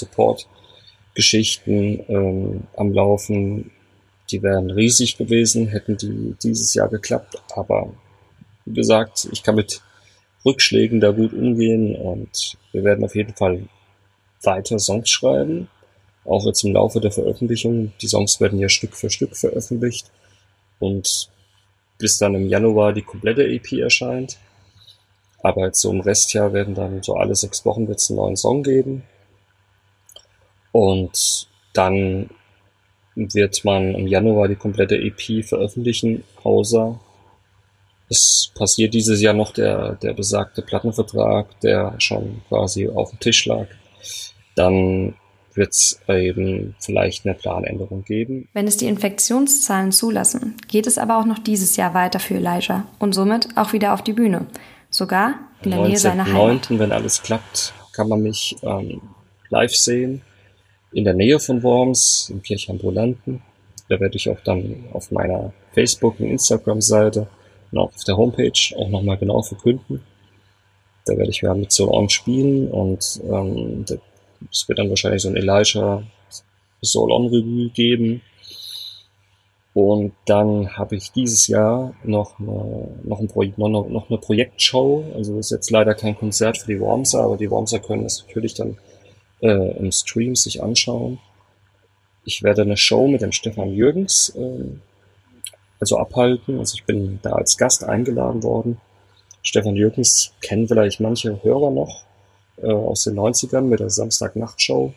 Support-Geschichten 1.17 2.03
ähm, 2.07 2.63
am 2.75 2.93
Laufen. 2.93 3.71
Die 4.29 4.43
wären 4.43 4.69
riesig 4.69 5.17
gewesen, 5.17 5.67
hätten 5.67 5.97
die 5.97 6.35
dieses 6.41 6.73
Jahr 6.73 6.89
geklappt. 6.89 7.41
Aber 7.55 7.93
wie 8.65 8.73
gesagt, 8.73 9.27
ich 9.31 9.41
kann 9.43 9.55
mit 9.55 9.81
Rückschlägen 10.45 10.99
da 10.99 11.11
gut 11.11 11.33
umgehen 11.33 11.95
und 11.95 12.57
wir 12.71 12.83
werden 12.83 13.03
auf 13.03 13.15
jeden 13.15 13.33
Fall 13.33 13.63
weiter 14.43 14.79
Songs 14.79 15.09
schreiben. 15.09 15.69
Auch 16.25 16.45
jetzt 16.45 16.63
im 16.63 16.73
Laufe 16.73 16.99
der 16.99 17.11
Veröffentlichung. 17.11 17.93
Die 18.01 18.07
Songs 18.07 18.39
werden 18.41 18.59
ja 18.59 18.69
Stück 18.69 18.95
für 18.95 19.09
Stück 19.09 19.35
veröffentlicht 19.35 20.11
und 20.79 21.29
bis 21.97 22.17
dann 22.17 22.35
im 22.35 22.47
Januar 22.47 22.93
die 22.93 23.01
komplette 23.01 23.47
EP 23.47 23.71
erscheint. 23.73 24.37
Aber 25.41 25.65
jetzt 25.65 25.81
so 25.81 25.91
im 25.91 26.01
Restjahr 26.01 26.51
werden 26.51 26.75
dann 26.75 27.01
so 27.01 27.15
alle 27.15 27.35
sechs 27.35 27.65
Wochen 27.65 27.87
wird 27.87 27.99
es 27.99 28.09
einen 28.09 28.17
neuen 28.17 28.35
Song 28.35 28.61
geben. 28.63 29.03
Und 30.71 31.47
dann 31.73 32.29
wird 33.15 33.65
man 33.65 33.95
im 33.95 34.07
Januar 34.07 34.47
die 34.47 34.55
komplette 34.55 34.95
EP 34.95 35.43
veröffentlichen, 35.43 36.23
außer 36.43 36.99
es 38.09 38.51
passiert 38.55 38.93
dieses 38.93 39.21
Jahr 39.21 39.33
noch 39.33 39.51
der, 39.51 39.95
der 39.95 40.13
besagte 40.13 40.61
Plattenvertrag, 40.61 41.59
der 41.61 41.95
schon 41.99 42.41
quasi 42.47 42.87
auf 42.87 43.09
dem 43.09 43.19
Tisch 43.19 43.45
lag. 43.45 43.67
Dann 44.55 45.15
wird 45.53 45.73
es 45.73 45.99
eben 46.07 46.75
vielleicht 46.79 47.25
eine 47.25 47.33
Planänderung 47.35 48.03
geben. 48.03 48.47
Wenn 48.53 48.67
es 48.67 48.77
die 48.77 48.85
Infektionszahlen 48.85 49.91
zulassen, 49.91 50.55
geht 50.67 50.87
es 50.87 50.97
aber 50.97 51.19
auch 51.19 51.25
noch 51.25 51.39
dieses 51.39 51.75
Jahr 51.75 51.93
weiter 51.93 52.19
für 52.19 52.35
Elijah 52.35 52.85
und 52.99 53.13
somit 53.13 53.49
auch 53.57 53.73
wieder 53.73 53.93
auf 53.93 54.03
die 54.03 54.13
Bühne. 54.13 54.45
Sogar 54.89 55.35
in 55.63 55.71
der 55.71 55.79
19. 55.79 55.89
Nähe 55.89 55.99
seiner 55.99 56.25
Heimat. 56.25 56.69
wenn 56.69 56.91
alles 56.91 57.21
klappt, 57.23 57.73
kann 57.91 58.07
man 58.07 58.21
mich 58.21 58.55
ähm, 58.61 59.01
live 59.49 59.75
sehen. 59.75 60.21
In 60.97 61.03
der 61.03 61.13
Nähe 61.13 61.39
von 61.39 61.61
Worms, 61.61 62.27
im 62.31 62.41
Kirchambulanten. 62.41 63.43
Da 63.87 63.99
werde 63.99 64.15
ich 64.15 64.27
auch 64.31 64.39
dann 64.43 64.85
auf 64.93 65.11
meiner 65.11 65.53
Facebook- 65.75 66.19
und 66.19 66.25
Instagram-Seite 66.25 67.27
und 67.71 67.77
auch 67.77 67.93
auf 67.93 68.03
der 68.03 68.17
Homepage 68.17 68.75
auch 68.75 68.89
nochmal 68.89 69.19
genau 69.19 69.43
verkünden. 69.43 70.01
Da 71.05 71.15
werde 71.15 71.29
ich 71.29 71.41
ja 71.41 71.53
mit 71.53 71.71
so 71.71 71.93
On 71.93 72.09
spielen 72.09 72.71
und 72.71 73.21
ähm, 73.29 73.85
es 74.51 74.67
wird 74.67 74.79
dann 74.79 74.89
wahrscheinlich 74.89 75.21
so 75.21 75.29
ein 75.29 75.35
Elijah 75.35 76.01
Soul 76.81 77.11
On 77.11 77.27
Revue 77.27 77.69
geben. 77.69 78.23
Und 79.75 80.13
dann 80.25 80.77
habe 80.77 80.95
ich 80.95 81.11
dieses 81.11 81.45
Jahr 81.45 81.93
noch 82.03 82.39
eine, 82.39 83.01
noch, 83.03 83.19
ein 83.19 83.27
Projekt, 83.27 83.59
noch, 83.59 83.87
noch 83.87 84.09
eine 84.09 84.17
Projektshow. 84.17 85.05
Also 85.13 85.35
das 85.37 85.45
ist 85.45 85.51
jetzt 85.51 85.69
leider 85.69 85.93
kein 85.93 86.17
Konzert 86.17 86.57
für 86.57 86.73
die 86.73 86.79
Wormser, 86.79 87.21
aber 87.21 87.37
die 87.37 87.51
Wormser 87.51 87.77
können 87.77 88.01
das 88.01 88.25
natürlich 88.25 88.55
dann 88.55 88.79
äh, 89.41 89.77
im 89.77 89.91
Stream 89.91 90.35
sich 90.35 90.61
anschauen. 90.61 91.19
Ich 92.23 92.43
werde 92.43 92.63
eine 92.63 92.77
Show 92.77 93.07
mit 93.07 93.21
dem 93.21 93.31
Stefan 93.31 93.73
Jürgens 93.73 94.29
äh, 94.35 94.65
also 95.79 95.97
abhalten. 95.97 96.59
Also 96.59 96.75
ich 96.75 96.85
bin 96.85 97.19
da 97.21 97.33
als 97.33 97.57
Gast 97.57 97.83
eingeladen 97.83 98.43
worden. 98.43 98.81
Stefan 99.41 99.75
Jürgens 99.75 100.33
kennen 100.41 100.67
vielleicht 100.67 100.99
manche 100.99 101.41
Hörer 101.43 101.71
noch 101.71 102.03
äh, 102.57 102.71
aus 102.71 103.03
den 103.03 103.15
90ern 103.15 103.61
mit 103.61 103.79
der 103.79 103.89
Samstagnacht-Show. 103.89 104.93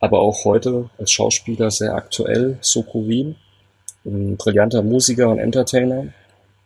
Aber 0.00 0.20
auch 0.20 0.44
heute 0.44 0.90
als 0.98 1.12
Schauspieler 1.12 1.70
sehr 1.70 1.94
aktuell, 1.94 2.58
Soko 2.60 3.08
Wien, 3.08 3.36
ein 4.04 4.36
brillanter 4.36 4.82
Musiker 4.82 5.28
und 5.28 5.38
Entertainer. 5.38 6.08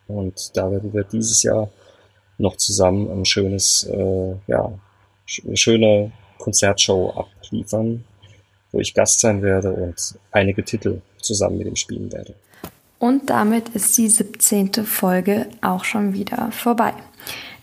Und 0.09 0.57
da 0.57 0.70
werden 0.70 0.92
wir 0.92 1.05
dieses 1.05 1.42
Jahr 1.42 1.70
noch 2.38 2.57
zusammen 2.57 3.11
ein 3.11 3.24
schönes, 3.24 3.85
äh, 3.85 4.35
ja, 4.46 4.72
eine 5.44 5.57
schöne 5.57 6.12
Konzertshow 6.38 7.11
abliefern, 7.11 8.05
wo 8.72 8.81
ich 8.81 8.94
Gast 8.94 9.20
sein 9.20 9.42
werde 9.42 9.72
und 9.72 10.14
einige 10.33 10.64
Titel 10.64 11.01
zusammen 11.20 11.59
mit 11.59 11.66
ihm 11.66 11.77
spielen 11.77 12.12
werde. 12.12 12.35
Und 12.98 13.31
damit 13.31 13.68
ist 13.70 13.96
die 13.96 14.09
17. 14.09 14.85
Folge 14.85 15.46
auch 15.61 15.85
schon 15.85 16.14
wieder 16.14 16.51
vorbei. 16.51 16.94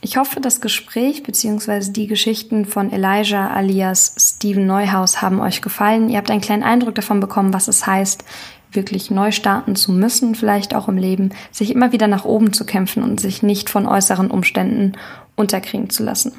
Ich 0.01 0.17
hoffe, 0.17 0.39
das 0.39 0.61
Gespräch 0.61 1.23
bzw. 1.23 1.91
die 1.91 2.07
Geschichten 2.07 2.65
von 2.65 2.91
Elijah 2.91 3.49
alias 3.49 4.15
Steven 4.19 4.65
Neuhaus 4.65 5.21
haben 5.21 5.39
euch 5.41 5.61
gefallen. 5.61 6.09
Ihr 6.09 6.17
habt 6.17 6.29
einen 6.29 6.41
kleinen 6.41 6.63
Eindruck 6.63 6.95
davon 6.95 7.19
bekommen, 7.19 7.53
was 7.53 7.67
es 7.67 7.87
heißt, 7.87 8.23
wirklich 8.71 9.11
neu 9.11 9.31
starten 9.31 9.75
zu 9.75 9.91
müssen, 9.91 10.35
vielleicht 10.35 10.75
auch 10.75 10.87
im 10.87 10.97
Leben, 10.97 11.31
sich 11.51 11.71
immer 11.71 11.91
wieder 11.91 12.07
nach 12.07 12.25
oben 12.25 12.53
zu 12.53 12.65
kämpfen 12.65 13.03
und 13.03 13.19
sich 13.19 13.43
nicht 13.43 13.69
von 13.69 13.87
äußeren 13.87 14.31
Umständen 14.31 14.93
unterkriegen 15.35 15.89
zu 15.89 16.03
lassen. 16.03 16.33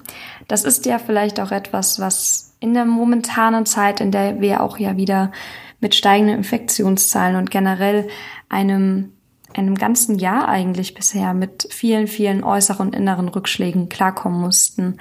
Das 0.48 0.64
ist 0.64 0.86
ja 0.86 0.98
vielleicht 0.98 1.40
auch 1.40 1.50
etwas, 1.50 2.00
was 2.00 2.54
in 2.60 2.74
der 2.74 2.84
momentanen 2.84 3.66
Zeit, 3.66 4.00
in 4.00 4.10
der 4.10 4.40
wir 4.40 4.62
auch 4.62 4.78
ja 4.78 4.96
wieder 4.96 5.32
mit 5.80 5.94
steigenden 5.94 6.36
Infektionszahlen 6.38 7.36
und 7.36 7.50
generell 7.50 8.08
einem, 8.48 9.12
einem 9.54 9.74
ganzen 9.74 10.18
Jahr 10.18 10.48
eigentlich 10.48 10.94
bisher 10.94 11.34
mit 11.34 11.68
vielen, 11.70 12.06
vielen 12.06 12.42
äußeren 12.42 12.88
und 12.88 12.96
inneren 12.96 13.28
Rückschlägen 13.28 13.88
klarkommen 13.88 14.40
mussten, 14.40 14.96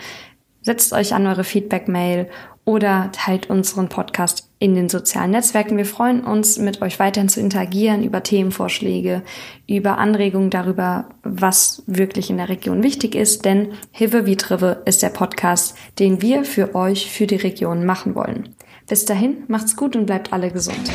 Setzt 0.62 0.92
euch 0.92 1.14
an 1.14 1.26
eure 1.26 1.44
Feedback-Mail 1.44 2.28
oder 2.64 3.10
teilt 3.12 3.50
unseren 3.50 3.88
Podcast 3.88 4.48
in 4.58 4.74
den 4.74 4.88
sozialen 4.88 5.32
Netzwerken. 5.32 5.76
Wir 5.76 5.84
freuen 5.84 6.24
uns, 6.24 6.58
mit 6.58 6.80
euch 6.80 6.98
weiterhin 6.98 7.28
zu 7.28 7.40
interagieren 7.40 8.02
über 8.02 8.22
Themenvorschläge, 8.22 9.22
über 9.68 9.98
Anregungen 9.98 10.48
darüber, 10.48 11.10
was 11.22 11.82
wirklich 11.86 12.30
in 12.30 12.38
der 12.38 12.48
Region 12.48 12.82
wichtig 12.82 13.14
ist, 13.14 13.44
denn 13.44 13.72
Hive 13.92 14.24
wie 14.24 14.36
Trive 14.36 14.82
ist 14.86 15.02
der 15.02 15.10
Podcast, 15.10 15.76
den 15.98 16.22
wir 16.22 16.44
für 16.44 16.74
euch, 16.74 17.10
für 17.10 17.26
die 17.26 17.36
Region 17.36 17.84
machen 17.84 18.14
wollen. 18.14 18.54
Bis 18.88 19.04
dahin, 19.04 19.44
macht's 19.48 19.76
gut 19.76 19.96
und 19.96 20.06
bleibt 20.06 20.32
alle 20.32 20.50
gesund. 20.50 20.90